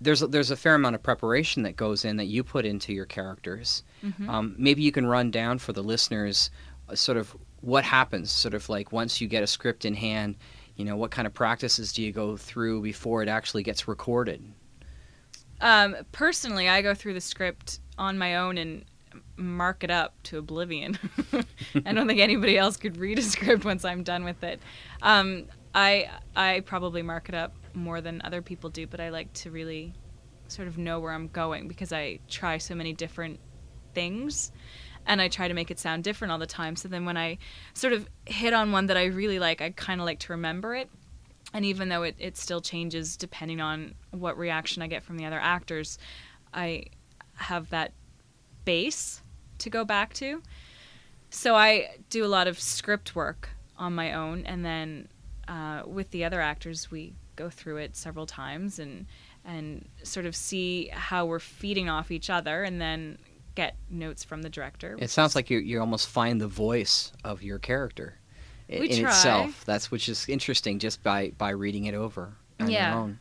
there's 0.00 0.20
a, 0.20 0.26
there's 0.26 0.50
a 0.50 0.56
fair 0.56 0.74
amount 0.74 0.96
of 0.96 1.02
preparation 1.02 1.62
that 1.62 1.76
goes 1.76 2.04
in 2.04 2.16
that 2.16 2.24
you 2.24 2.42
put 2.42 2.66
into 2.66 2.92
your 2.92 3.06
characters. 3.06 3.84
Mhm. 4.02 4.28
Um, 4.28 4.54
maybe 4.58 4.82
you 4.82 4.90
can 4.90 5.06
run 5.06 5.30
down 5.30 5.60
for 5.60 5.72
the 5.72 5.82
listeners, 5.82 6.50
uh, 6.88 6.96
sort 6.96 7.16
of 7.16 7.36
what 7.60 7.84
happens, 7.84 8.32
sort 8.32 8.54
of 8.54 8.68
like 8.68 8.90
once 8.90 9.20
you 9.20 9.28
get 9.28 9.44
a 9.44 9.46
script 9.46 9.84
in 9.84 9.94
hand. 9.94 10.36
You 10.74 10.84
know, 10.86 10.96
what 10.96 11.12
kind 11.12 11.24
of 11.24 11.34
practices 11.34 11.92
do 11.92 12.02
you 12.02 12.10
go 12.10 12.36
through 12.36 12.82
before 12.82 13.22
it 13.22 13.28
actually 13.28 13.62
gets 13.62 13.86
recorded? 13.86 14.42
Um, 15.60 15.94
personally, 16.10 16.68
I 16.68 16.82
go 16.82 16.94
through 16.94 17.14
the 17.14 17.20
script 17.20 17.78
on 17.96 18.18
my 18.18 18.34
own 18.34 18.58
and 18.58 18.84
mark 19.36 19.84
it 19.84 19.90
up 19.90 20.14
to 20.24 20.38
oblivion. 20.38 20.98
I 21.86 21.92
don't 21.92 22.06
think 22.06 22.20
anybody 22.20 22.58
else 22.58 22.76
could 22.76 22.96
read 22.96 23.18
a 23.18 23.22
script 23.22 23.64
once 23.64 23.84
I'm 23.84 24.02
done 24.02 24.24
with 24.24 24.42
it. 24.42 24.60
Um, 25.00 25.46
I 25.74 26.10
I 26.36 26.60
probably 26.60 27.02
mark 27.02 27.28
it 27.28 27.34
up 27.34 27.54
more 27.74 28.00
than 28.00 28.20
other 28.24 28.42
people 28.42 28.70
do, 28.70 28.86
but 28.86 29.00
I 29.00 29.08
like 29.08 29.32
to 29.34 29.50
really 29.50 29.94
sort 30.48 30.68
of 30.68 30.78
know 30.78 31.00
where 31.00 31.12
I'm 31.12 31.28
going 31.28 31.68
because 31.68 31.92
I 31.92 32.18
try 32.28 32.58
so 32.58 32.74
many 32.74 32.92
different 32.92 33.40
things 33.94 34.52
and 35.06 35.20
I 35.20 35.28
try 35.28 35.48
to 35.48 35.54
make 35.54 35.70
it 35.70 35.78
sound 35.78 36.04
different 36.04 36.30
all 36.30 36.38
the 36.38 36.46
time. 36.46 36.76
So 36.76 36.88
then 36.88 37.04
when 37.04 37.16
I 37.16 37.38
sort 37.74 37.92
of 37.92 38.08
hit 38.26 38.52
on 38.52 38.72
one 38.72 38.86
that 38.86 38.96
I 38.96 39.06
really 39.06 39.38
like, 39.38 39.60
I 39.60 39.70
kind 39.70 40.00
of 40.00 40.04
like 40.04 40.20
to 40.20 40.32
remember 40.32 40.74
it. 40.74 40.90
And 41.54 41.64
even 41.64 41.88
though 41.88 42.02
it, 42.02 42.14
it 42.18 42.36
still 42.36 42.60
changes 42.60 43.16
depending 43.16 43.60
on 43.60 43.94
what 44.10 44.38
reaction 44.38 44.82
I 44.82 44.86
get 44.86 45.02
from 45.02 45.16
the 45.16 45.24
other 45.24 45.40
actors, 45.40 45.98
I 46.54 46.84
have 47.34 47.68
that 47.70 47.92
base 48.64 49.22
to 49.58 49.70
go 49.70 49.84
back 49.84 50.12
to. 50.14 50.42
So 51.30 51.54
I 51.56 51.96
do 52.10 52.24
a 52.24 52.28
lot 52.28 52.46
of 52.46 52.60
script 52.60 53.14
work 53.16 53.50
on 53.78 53.94
my 53.94 54.12
own, 54.12 54.44
and 54.44 54.64
then 54.64 55.08
uh, 55.48 55.82
with 55.86 56.10
the 56.10 56.24
other 56.24 56.40
actors, 56.40 56.90
we 56.90 57.14
go 57.36 57.48
through 57.48 57.78
it 57.78 57.96
several 57.96 58.26
times 58.26 58.78
and 58.78 59.06
and 59.44 59.88
sort 60.04 60.24
of 60.26 60.36
see 60.36 60.86
how 60.92 61.26
we're 61.26 61.40
feeding 61.40 61.88
off 61.88 62.10
each 62.10 62.30
other, 62.30 62.62
and 62.62 62.80
then 62.80 63.18
get 63.54 63.76
notes 63.90 64.22
from 64.24 64.42
the 64.42 64.48
director. 64.50 64.96
It 65.00 65.10
sounds 65.10 65.34
like 65.34 65.50
you 65.50 65.58
you 65.58 65.80
almost 65.80 66.08
find 66.08 66.40
the 66.40 66.48
voice 66.48 67.12
of 67.24 67.42
your 67.42 67.58
character 67.58 68.18
We 68.68 68.90
in 68.90 69.00
try. 69.00 69.10
itself. 69.10 69.64
That's 69.64 69.90
which 69.90 70.08
is 70.08 70.28
interesting 70.28 70.78
just 70.78 71.02
by 71.02 71.32
by 71.38 71.50
reading 71.50 71.86
it 71.86 71.94
over 71.94 72.34
on 72.60 72.70
Yeah. 72.70 72.92
your 72.92 73.00
own. 73.00 73.18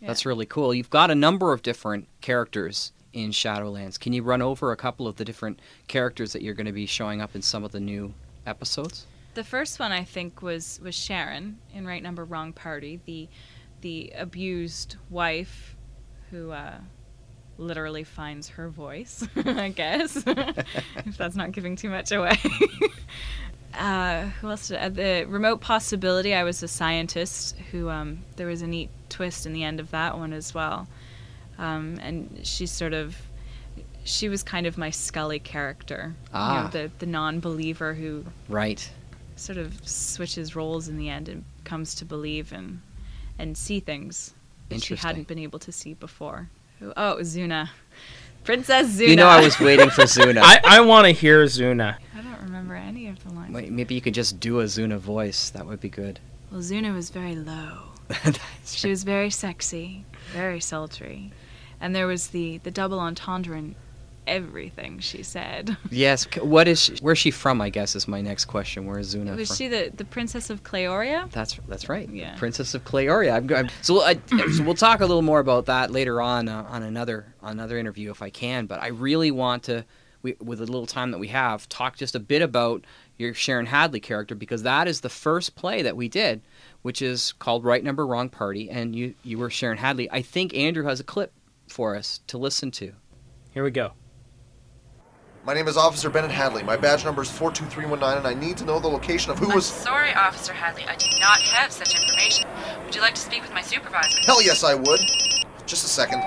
Yeah. 0.00 0.08
That's 0.08 0.26
really 0.26 0.46
cool. 0.46 0.74
You've 0.74 0.90
got 0.90 1.10
a 1.10 1.14
number 1.14 1.52
of 1.52 1.62
different 1.62 2.08
characters 2.20 2.92
in 3.14 3.30
Shadowlands. 3.30 3.98
Can 3.98 4.12
you 4.12 4.22
run 4.22 4.42
over 4.42 4.72
a 4.72 4.76
couple 4.76 5.06
of 5.06 5.16
the 5.16 5.24
different 5.24 5.60
characters 5.88 6.32
that 6.32 6.42
you're 6.42 6.54
going 6.54 6.66
to 6.66 6.72
be 6.72 6.86
showing 6.86 7.20
up 7.22 7.34
in 7.34 7.42
some 7.42 7.64
of 7.64 7.72
the 7.72 7.80
new 7.80 8.12
episodes? 8.46 9.06
The 9.34 9.44
first 9.44 9.80
one 9.80 9.92
I 9.92 10.04
think 10.04 10.42
was 10.42 10.80
was 10.82 10.94
Sharon 10.94 11.58
in 11.74 11.86
Right 11.86 12.02
Number 12.02 12.24
Wrong 12.24 12.52
Party, 12.52 13.00
the 13.04 13.28
the 13.80 14.12
abused 14.16 14.96
wife 15.10 15.76
who 16.30 16.50
uh, 16.50 16.78
literally 17.58 18.04
finds 18.04 18.48
her 18.50 18.68
voice. 18.68 19.26
I 19.36 19.68
guess 19.70 20.16
if 20.26 21.16
that's 21.16 21.36
not 21.36 21.52
giving 21.52 21.76
too 21.76 21.90
much 21.90 22.12
away. 22.12 22.38
uh, 23.74 24.22
who 24.40 24.50
else? 24.50 24.68
Did, 24.68 24.78
uh, 24.78 24.88
the 24.88 25.24
remote 25.28 25.60
possibility. 25.60 26.34
I 26.34 26.44
was 26.44 26.62
a 26.62 26.68
scientist 26.68 27.56
who 27.70 27.90
um, 27.90 28.24
there 28.36 28.46
was 28.46 28.62
a 28.62 28.66
neat 28.66 28.90
twist 29.08 29.46
in 29.46 29.52
the 29.52 29.64
end 29.64 29.80
of 29.80 29.90
that 29.90 30.16
one 30.16 30.32
as 30.32 30.54
well, 30.54 30.88
um, 31.58 31.98
and 32.00 32.40
she 32.42 32.66
sort 32.66 32.92
of. 32.92 33.16
She 34.06 34.28
was 34.28 34.42
kind 34.42 34.66
of 34.66 34.76
my 34.76 34.90
Scully 34.90 35.38
character, 35.38 36.14
you 36.24 36.28
Ah. 36.34 36.64
know, 36.64 36.68
the 36.68 36.90
the 36.98 37.06
non-believer 37.06 37.94
who 37.94 38.24
Right. 38.50 38.90
sort 39.36 39.56
of 39.56 39.72
switches 39.88 40.54
roles 40.54 40.88
in 40.88 40.98
the 40.98 41.08
end 41.08 41.26
and 41.28 41.42
comes 41.64 41.94
to 41.96 42.04
believe 42.04 42.52
and 42.52 42.82
and 43.38 43.56
see 43.56 43.80
things 43.80 44.34
that 44.68 44.82
she 44.82 44.94
hadn't 44.94 45.26
been 45.26 45.38
able 45.38 45.58
to 45.60 45.72
see 45.72 45.94
before. 45.94 46.50
Oh, 46.96 47.12
it 47.12 47.16
was 47.18 47.34
Zuna, 47.34 47.70
Princess 48.44 48.94
Zuna. 48.94 49.08
You 49.08 49.16
know 49.16 49.26
I 49.26 49.40
was 49.40 49.58
waiting 49.58 49.88
for 49.88 50.02
Zuna. 50.16 50.40
I, 50.42 50.60
I 50.64 50.80
want 50.82 51.06
to 51.06 51.12
hear 51.12 51.42
Zuna. 51.46 51.96
I 52.14 52.20
don't 52.20 52.42
remember 52.42 52.74
any 52.74 53.08
of 53.08 53.24
the 53.24 53.32
lines. 53.32 53.54
Wait, 53.54 53.72
maybe 53.72 53.94
you 53.94 54.02
could 54.02 54.12
just 54.14 54.38
do 54.38 54.60
a 54.60 54.64
Zuna 54.64 54.98
voice. 54.98 55.48
That 55.50 55.64
would 55.66 55.80
be 55.80 55.88
good. 55.88 56.20
Well, 56.50 56.60
Zuna 56.60 56.94
was 56.94 57.08
very 57.08 57.34
low. 57.36 57.78
she 58.64 58.90
was 58.90 59.04
very 59.04 59.30
sexy, 59.30 60.04
very 60.32 60.60
sultry, 60.60 61.32
and 61.80 61.94
there 61.94 62.06
was 62.06 62.28
the 62.28 62.58
the 62.58 62.70
double 62.70 63.00
entendre 63.00 63.58
in 63.58 63.74
everything 64.26 64.98
she 65.00 65.22
said. 65.22 65.76
Yes. 65.90 66.26
What 66.40 66.66
is? 66.66 66.80
She, 66.82 66.94
where's 67.00 67.18
she 67.18 67.30
from? 67.30 67.60
I 67.60 67.70
guess 67.70 67.94
is 67.94 68.08
my 68.08 68.20
next 68.20 68.46
question. 68.46 68.86
Where 68.86 68.98
is 68.98 69.14
Zuna 69.14 69.36
Was 69.36 69.48
from? 69.48 69.56
she 69.56 69.68
the, 69.68 69.92
the 69.94 70.04
princess 70.04 70.50
of 70.50 70.64
Cleoria? 70.64 71.30
That's 71.30 71.58
that's 71.68 71.88
right. 71.88 72.08
Yeah. 72.08 72.34
Princess 72.36 72.74
of 72.74 72.84
Cleoria. 72.84 73.34
I'm, 73.36 73.54
I'm, 73.54 73.68
so, 73.80 73.94
we'll, 73.94 74.02
I, 74.02 74.14
so 74.50 74.64
we'll 74.64 74.74
talk 74.74 75.00
a 75.00 75.06
little 75.06 75.22
more 75.22 75.40
about 75.40 75.66
that 75.66 75.90
later 75.92 76.20
on 76.20 76.48
uh, 76.48 76.66
on 76.68 76.82
another 76.82 77.26
on 77.42 77.52
another 77.52 77.78
interview 77.78 78.10
if 78.10 78.22
I 78.22 78.30
can. 78.30 78.66
But 78.66 78.82
I 78.82 78.88
really 78.88 79.30
want 79.30 79.64
to, 79.64 79.84
we, 80.22 80.34
with 80.40 80.58
the 80.58 80.66
little 80.66 80.86
time 80.86 81.12
that 81.12 81.18
we 81.18 81.28
have, 81.28 81.68
talk 81.68 81.96
just 81.96 82.14
a 82.16 82.20
bit 82.20 82.42
about 82.42 82.84
your 83.16 83.34
Sharon 83.34 83.66
Hadley 83.66 84.00
character 84.00 84.34
because 84.34 84.62
that 84.62 84.88
is 84.88 85.00
the 85.00 85.08
first 85.08 85.54
play 85.54 85.82
that 85.82 85.96
we 85.96 86.08
did, 86.08 86.42
which 86.82 87.00
is 87.00 87.32
called 87.32 87.64
Right 87.64 87.82
Number 87.84 88.06
Wrong 88.06 88.28
Party, 88.28 88.70
and 88.70 88.94
you 88.94 89.14
you 89.22 89.38
were 89.38 89.50
Sharon 89.50 89.78
Hadley. 89.78 90.10
I 90.10 90.22
think 90.22 90.54
Andrew 90.54 90.84
has 90.84 91.00
a 91.00 91.04
clip 91.04 91.32
for 91.68 91.96
us 91.96 92.20
to 92.26 92.38
listen 92.38 92.70
to. 92.72 92.92
Here 93.52 93.64
we 93.64 93.70
go. 93.70 93.92
My 95.46 95.52
name 95.52 95.68
is 95.68 95.76
Officer 95.76 96.08
Bennett 96.08 96.30
Hadley. 96.30 96.62
My 96.62 96.76
badge 96.76 97.04
number 97.04 97.20
is 97.20 97.30
42319, 97.30 98.18
and 98.18 98.26
I 98.26 98.32
need 98.32 98.56
to 98.56 98.64
know 98.64 98.78
the 98.80 98.88
location 98.88 99.30
of 99.30 99.38
who 99.38 99.48
I'm 99.50 99.56
was. 99.56 99.66
sorry, 99.66 100.12
Officer 100.14 100.54
Hadley. 100.54 100.84
I 100.84 100.96
do 100.96 101.06
not 101.20 101.40
have 101.42 101.70
such 101.70 101.94
information. 101.94 102.48
Would 102.86 102.94
you 102.94 103.02
like 103.02 103.14
to 103.14 103.20
speak 103.20 103.42
with 103.42 103.52
my 103.52 103.60
supervisor? 103.60 104.18
Hell 104.24 104.42
yes, 104.42 104.64
I 104.64 104.74
would. 104.74 105.00
Just 105.66 105.84
a 105.84 105.88
second. 105.88 106.20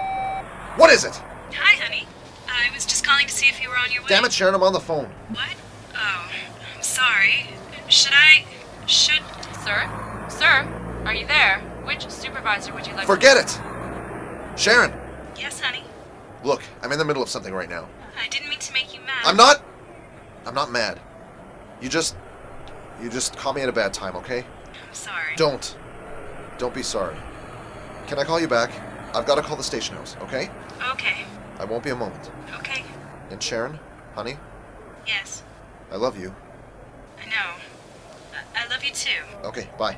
What 0.75 0.91
is 0.91 1.03
it? 1.03 1.15
Hi, 1.55 1.75
honey. 1.83 2.05
I 2.47 2.71
was 2.75 2.85
just 2.85 3.03
calling 3.03 3.25
to 3.25 3.33
see 3.33 3.47
if 3.47 3.59
you 3.61 3.69
were 3.69 3.77
on 3.77 3.91
your 3.91 4.03
way. 4.03 4.09
Damn 4.09 4.23
it, 4.25 4.31
Sharon, 4.31 4.53
I'm 4.53 4.61
on 4.61 4.73
the 4.73 4.79
phone. 4.79 5.09
What? 5.29 5.49
Oh, 5.95 6.29
I'm 6.77 6.83
sorry. 6.83 7.47
Should 7.89 8.13
I. 8.13 8.45
Should. 8.85 9.23
Sir? 9.63 9.89
Sir? 10.29 11.01
Are 11.05 11.13
you 11.15 11.25
there? 11.25 11.59
Which 11.85 12.07
supervisor 12.11 12.71
would 12.75 12.85
you 12.85 12.93
like 12.93 13.07
Forget 13.07 13.35
it! 13.37 14.59
Sharon, 14.59 14.93
Yes, 15.35 15.59
honey. 15.59 15.83
look, 16.43 16.61
I'm 16.83 16.91
in 16.91 16.99
the 16.99 17.05
middle 17.05 17.23
of 17.23 17.29
something 17.29 17.53
right 17.53 17.69
now. 17.69 17.87
I 18.21 18.27
didn't 18.27 18.49
mean 18.49 18.59
to 18.59 18.73
make 18.73 18.93
you 18.93 18.99
mad. 19.01 19.23
I'm 19.25 19.35
not. 19.37 19.63
I'm 20.45 20.53
not 20.53 20.71
mad. 20.71 20.99
You 21.81 21.89
just. 21.89 22.15
You 23.01 23.09
just 23.09 23.35
caught 23.37 23.55
me 23.55 23.61
at 23.63 23.69
a 23.69 23.73
bad 23.73 23.91
time, 23.91 24.15
okay? 24.17 24.39
I'm 24.41 24.93
sorry. 24.93 25.35
Don't. 25.35 25.75
Don't 26.59 26.75
be 26.75 26.83
sorry. 26.83 27.15
Can 28.05 28.19
I 28.19 28.23
call 28.23 28.39
you 28.39 28.47
back? 28.47 28.71
I've 29.15 29.25
got 29.25 29.35
to 29.35 29.41
call 29.41 29.55
the 29.57 29.63
station 29.63 29.95
house, 29.95 30.15
okay? 30.21 30.51
Okay. 30.91 31.25
I 31.57 31.65
won't 31.65 31.83
be 31.83 31.89
a 31.89 31.95
moment. 31.95 32.29
Okay. 32.59 32.83
And 33.31 33.41
Sharon, 33.41 33.79
honey, 34.13 34.37
Yes. 35.07 35.41
I 35.91 35.95
love 35.95 36.19
you. 36.19 36.35
I 38.77 38.83
know. 38.83 38.83
I, 38.83 38.83
I 38.83 38.83
love 38.83 38.83
you 38.83 38.91
too. 38.93 39.47
Okay, 39.47 39.69
bye. 39.77 39.97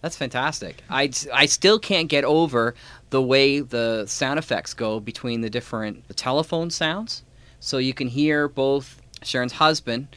That's 0.00 0.16
fantastic. 0.16 0.82
I, 0.90 1.10
I 1.32 1.46
still 1.46 1.78
can't 1.78 2.08
get 2.08 2.24
over 2.24 2.74
the 3.10 3.22
way 3.22 3.60
the 3.60 4.04
sound 4.06 4.38
effects 4.38 4.74
go 4.74 4.98
between 4.98 5.42
the 5.42 5.50
different 5.50 6.08
the 6.08 6.14
telephone 6.14 6.70
sounds. 6.70 7.22
So 7.60 7.78
you 7.78 7.94
can 7.94 8.08
hear 8.08 8.48
both 8.48 9.00
Sharon's 9.22 9.52
husband 9.52 10.08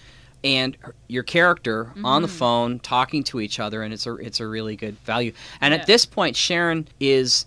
and 0.43 0.75
her- 0.79 0.95
your 1.07 1.21
character 1.21 1.93
on 2.03 2.23
the 2.23 2.27
Mhm. 2.27 2.31
phone 2.37 2.79
talking 2.79 3.23
to 3.25 3.39
each 3.39 3.59
other, 3.59 3.83
and 3.83 3.93
it's 3.93 4.07
a 4.07 4.15
it's 4.15 4.39
a 4.39 4.47
really 4.47 4.75
good 4.75 4.97
value. 5.05 5.33
And 5.61 5.71
Yeah. 5.73 5.79
at 5.81 5.85
this 5.87 6.05
point, 6.05 6.35
Sharon 6.35 6.87
is 6.99 7.45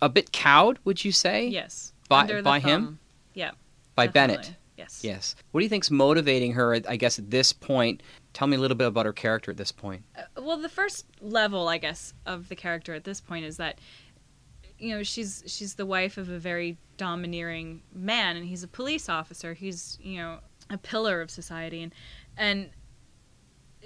a 0.00 0.08
bit 0.08 0.32
cowed, 0.32 0.78
would 0.84 1.04
you 1.04 1.12
say? 1.12 1.48
Yes. 1.48 1.92
By 2.08 2.20
Under 2.22 2.36
the 2.36 2.42
by 2.42 2.60
him. 2.60 2.98
Yeah. 3.34 3.50
by 3.94 4.06
definitely. 4.06 4.36
Bennett. 4.44 4.54
Yes. 4.78 5.00
Yes. 5.02 5.36
What 5.50 5.60
do 5.60 5.64
you 5.64 5.68
think's 5.68 5.90
motivating 5.90 6.52
her? 6.52 6.80
I 6.88 6.96
guess 6.96 7.18
at 7.18 7.30
this 7.30 7.52
point. 7.52 8.02
Tell 8.32 8.46
me 8.46 8.56
a 8.56 8.60
little 8.60 8.76
bit 8.76 8.86
about 8.86 9.06
her 9.06 9.12
character 9.12 9.50
at 9.50 9.56
this 9.56 9.72
point. 9.72 10.04
Uh, 10.16 10.42
well, 10.42 10.58
the 10.58 10.68
first 10.68 11.06
level, 11.20 11.68
I 11.68 11.78
guess, 11.78 12.14
of 12.26 12.48
the 12.48 12.56
character 12.56 12.94
at 12.94 13.04
this 13.04 13.20
point 13.20 13.44
is 13.44 13.56
that 13.56 13.78
you 14.78 14.94
know 14.94 15.02
she's 15.02 15.42
she's 15.46 15.74
the 15.74 15.86
wife 15.86 16.18
of 16.18 16.28
a 16.28 16.38
very 16.38 16.76
domineering 16.96 17.82
man, 17.92 18.36
and 18.36 18.46
he's 18.46 18.62
a 18.62 18.68
police 18.68 19.08
officer. 19.08 19.54
He's 19.54 19.98
you 20.00 20.18
know 20.18 20.38
a 20.70 20.78
pillar 20.78 21.20
of 21.20 21.30
society, 21.30 21.82
and 21.82 21.92
and 22.36 22.70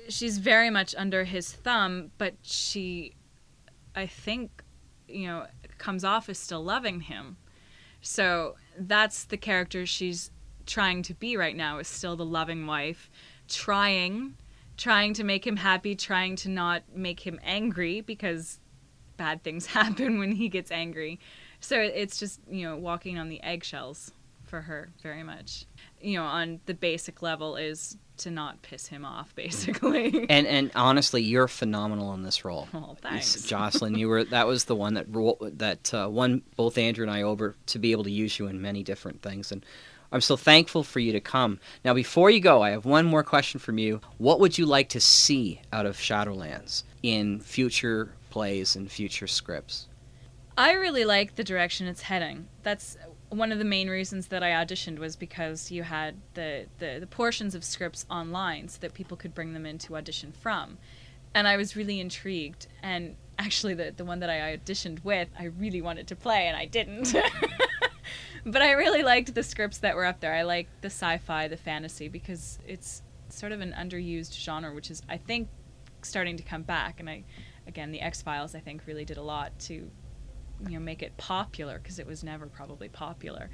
she's 0.08 0.38
very 0.38 0.70
much 0.70 0.94
under 0.96 1.24
his 1.24 1.52
thumb, 1.52 2.10
but 2.18 2.34
she, 2.42 3.14
I 3.94 4.06
think, 4.06 4.62
you 5.08 5.26
know, 5.26 5.46
comes 5.78 6.04
off 6.04 6.28
as 6.28 6.38
still 6.38 6.62
loving 6.62 7.00
him. 7.02 7.36
So 8.00 8.56
that's 8.76 9.24
the 9.24 9.36
character 9.36 9.86
she's 9.86 10.30
trying 10.66 11.02
to 11.02 11.14
be 11.14 11.36
right 11.36 11.56
now 11.56 11.78
is 11.78 11.88
still 11.88 12.16
the 12.16 12.24
loving 12.24 12.66
wife, 12.66 13.10
trying 13.52 14.34
trying 14.76 15.14
to 15.14 15.24
make 15.24 15.46
him 15.46 15.56
happy, 15.56 15.94
trying 15.94 16.34
to 16.36 16.48
not 16.48 16.82
make 16.94 17.20
him 17.20 17.38
angry 17.44 18.00
because 18.00 18.58
bad 19.16 19.42
things 19.42 19.66
happen 19.78 20.18
when 20.18 20.32
he 20.32 20.48
gets 20.48 20.70
angry. 20.70 21.20
So 21.60 21.78
it's 21.78 22.18
just, 22.18 22.40
you 22.50 22.68
know, 22.68 22.76
walking 22.76 23.18
on 23.18 23.28
the 23.28 23.40
eggshells 23.42 24.10
for 24.44 24.62
her 24.62 24.90
very 25.02 25.22
much. 25.22 25.66
You 26.00 26.18
know, 26.18 26.24
on 26.24 26.60
the 26.66 26.74
basic 26.74 27.22
level 27.22 27.56
is 27.56 27.96
to 28.18 28.30
not 28.30 28.60
piss 28.62 28.86
him 28.86 29.04
off 29.04 29.34
basically. 29.36 30.26
And 30.28 30.46
and 30.46 30.70
honestly, 30.74 31.22
you're 31.22 31.48
phenomenal 31.48 32.12
in 32.14 32.22
this 32.22 32.44
role. 32.44 32.68
Oh, 32.74 32.96
thanks. 33.00 33.42
Jocelyn. 33.46 33.96
You 33.96 34.08
were 34.08 34.24
that 34.24 34.46
was 34.46 34.64
the 34.64 34.76
one 34.76 34.94
that 34.94 35.06
that 35.58 35.94
uh, 35.94 36.08
won 36.10 36.42
both 36.56 36.76
Andrew 36.76 37.04
and 37.04 37.10
I 37.10 37.22
over 37.22 37.54
to 37.66 37.78
be 37.78 37.92
able 37.92 38.04
to 38.04 38.10
use 38.10 38.38
you 38.38 38.48
in 38.48 38.60
many 38.60 38.82
different 38.82 39.22
things, 39.22 39.52
and 39.52 39.64
I'm 40.12 40.20
so 40.20 40.36
thankful 40.36 40.84
for 40.84 41.00
you 41.00 41.12
to 41.12 41.20
come. 41.20 41.58
Now, 41.84 41.94
before 41.94 42.28
you 42.28 42.40
go, 42.40 42.62
I 42.62 42.70
have 42.70 42.84
one 42.84 43.06
more 43.06 43.24
question 43.24 43.58
from 43.58 43.78
you. 43.78 44.00
What 44.18 44.40
would 44.40 44.58
you 44.58 44.66
like 44.66 44.90
to 44.90 45.00
see 45.00 45.62
out 45.72 45.86
of 45.86 45.96
Shadowlands 45.96 46.82
in 47.02 47.40
future 47.40 48.12
plays 48.28 48.76
and 48.76 48.90
future 48.90 49.26
scripts? 49.26 49.88
I 50.56 50.72
really 50.74 51.06
like 51.06 51.36
the 51.36 51.44
direction 51.44 51.86
it's 51.86 52.02
heading. 52.02 52.46
That's 52.62 52.98
one 53.30 53.50
of 53.50 53.58
the 53.58 53.64
main 53.64 53.88
reasons 53.88 54.26
that 54.28 54.42
I 54.42 54.50
auditioned 54.50 54.98
was 54.98 55.16
because 55.16 55.70
you 55.70 55.82
had 55.82 56.16
the, 56.34 56.66
the, 56.78 56.98
the 57.00 57.06
portions 57.06 57.54
of 57.54 57.64
scripts 57.64 58.04
online 58.10 58.68
so 58.68 58.78
that 58.82 58.92
people 58.92 59.16
could 59.16 59.34
bring 59.34 59.54
them 59.54 59.64
in 59.64 59.78
to 59.78 59.96
audition 59.96 60.32
from. 60.32 60.76
And 61.34 61.48
I 61.48 61.56
was 61.56 61.74
really 61.74 61.98
intrigued. 61.98 62.66
And 62.82 63.16
actually, 63.38 63.72
the, 63.72 63.94
the 63.96 64.04
one 64.04 64.20
that 64.20 64.28
I 64.28 64.54
auditioned 64.54 65.02
with, 65.02 65.28
I 65.38 65.44
really 65.44 65.80
wanted 65.80 66.06
to 66.08 66.16
play, 66.16 66.46
and 66.46 66.56
I 66.56 66.66
didn't. 66.66 67.14
but 68.44 68.62
I 68.62 68.72
really 68.72 69.02
liked 69.02 69.34
the 69.34 69.42
scripts 69.42 69.78
that 69.78 69.96
were 69.96 70.04
up 70.04 70.20
there. 70.20 70.34
I 70.34 70.42
like 70.42 70.68
the 70.80 70.86
sci 70.86 71.18
fi, 71.18 71.48
the 71.48 71.56
fantasy, 71.56 72.08
because 72.08 72.58
it's 72.66 73.02
sort 73.28 73.52
of 73.52 73.60
an 73.60 73.74
underused 73.78 74.38
genre, 74.38 74.74
which 74.74 74.90
is, 74.90 75.02
I 75.08 75.16
think, 75.16 75.48
starting 76.02 76.36
to 76.36 76.42
come 76.42 76.62
back. 76.62 77.00
And 77.00 77.08
I, 77.08 77.24
again, 77.66 77.92
the 77.92 78.00
X 78.00 78.22
Files, 78.22 78.54
I 78.54 78.60
think, 78.60 78.86
really 78.86 79.04
did 79.04 79.16
a 79.16 79.22
lot 79.22 79.58
to 79.60 79.90
you 80.68 80.78
know 80.78 80.80
make 80.80 81.02
it 81.02 81.16
popular 81.16 81.78
because 81.78 81.98
it 81.98 82.06
was 82.06 82.22
never 82.22 82.46
probably 82.46 82.88
popular 82.88 83.50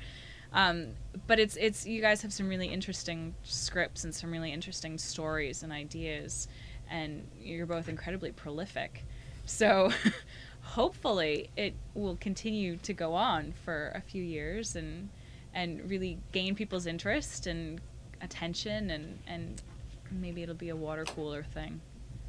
um, 0.52 0.88
but 1.26 1.38
it's 1.38 1.56
it's 1.56 1.86
you 1.86 2.00
guys 2.00 2.22
have 2.22 2.32
some 2.32 2.48
really 2.48 2.68
interesting 2.68 3.34
scripts 3.42 4.04
and 4.04 4.14
some 4.14 4.30
really 4.30 4.52
interesting 4.52 4.98
stories 4.98 5.62
and 5.62 5.72
ideas 5.72 6.48
and 6.90 7.26
you're 7.38 7.66
both 7.66 7.88
incredibly 7.88 8.32
prolific 8.32 9.04
so 9.44 9.90
hopefully 10.68 11.48
it 11.56 11.72
will 11.94 12.16
continue 12.16 12.76
to 12.76 12.92
go 12.92 13.14
on 13.14 13.54
for 13.64 13.90
a 13.94 14.00
few 14.00 14.22
years 14.22 14.76
and 14.76 15.08
and 15.54 15.88
really 15.90 16.18
gain 16.32 16.54
people's 16.54 16.86
interest 16.86 17.46
and 17.46 17.80
attention 18.20 18.90
and 18.90 19.18
and 19.26 19.62
maybe 20.10 20.42
it'll 20.42 20.54
be 20.54 20.68
a 20.68 20.76
water 20.76 21.04
cooler 21.04 21.42
thing 21.42 21.80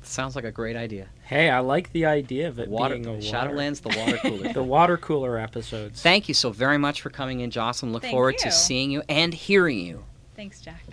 Sounds 0.01 0.33
like 0.33 0.45
a 0.45 0.51
great 0.51 0.77
idea. 0.77 1.07
Hey, 1.23 1.49
I 1.49 1.59
like 1.59 1.91
the 1.91 2.05
idea 2.05 2.47
of 2.47 2.57
it 2.57 2.69
Water- 2.69 2.93
being 2.95 3.05
a 3.05 3.11
water, 3.15 3.21
Shadowlands, 3.21 3.81
the 3.81 3.89
water 3.99 4.17
cooler. 4.19 4.53
the 4.53 4.63
water 4.63 4.95
cooler 4.95 5.37
episodes. 5.37 6.01
Thank 6.01 6.29
you 6.29 6.33
so 6.33 6.51
very 6.51 6.77
much 6.77 7.01
for 7.01 7.09
coming 7.09 7.41
in, 7.41 7.51
Jocelyn. 7.51 7.91
Look 7.91 8.03
Thank 8.03 8.13
forward 8.13 8.35
you. 8.35 8.45
to 8.45 8.51
seeing 8.53 8.91
you 8.91 9.03
and 9.09 9.33
hearing 9.33 9.77
you. 9.79 10.05
thanks 10.37 10.61
jack 10.61 10.83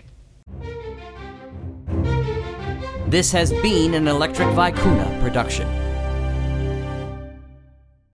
This 3.07 3.31
has 3.31 3.53
been 3.61 3.93
an 3.93 4.09
Electric 4.09 4.49
Vicuna 4.49 5.21
production. 5.21 5.86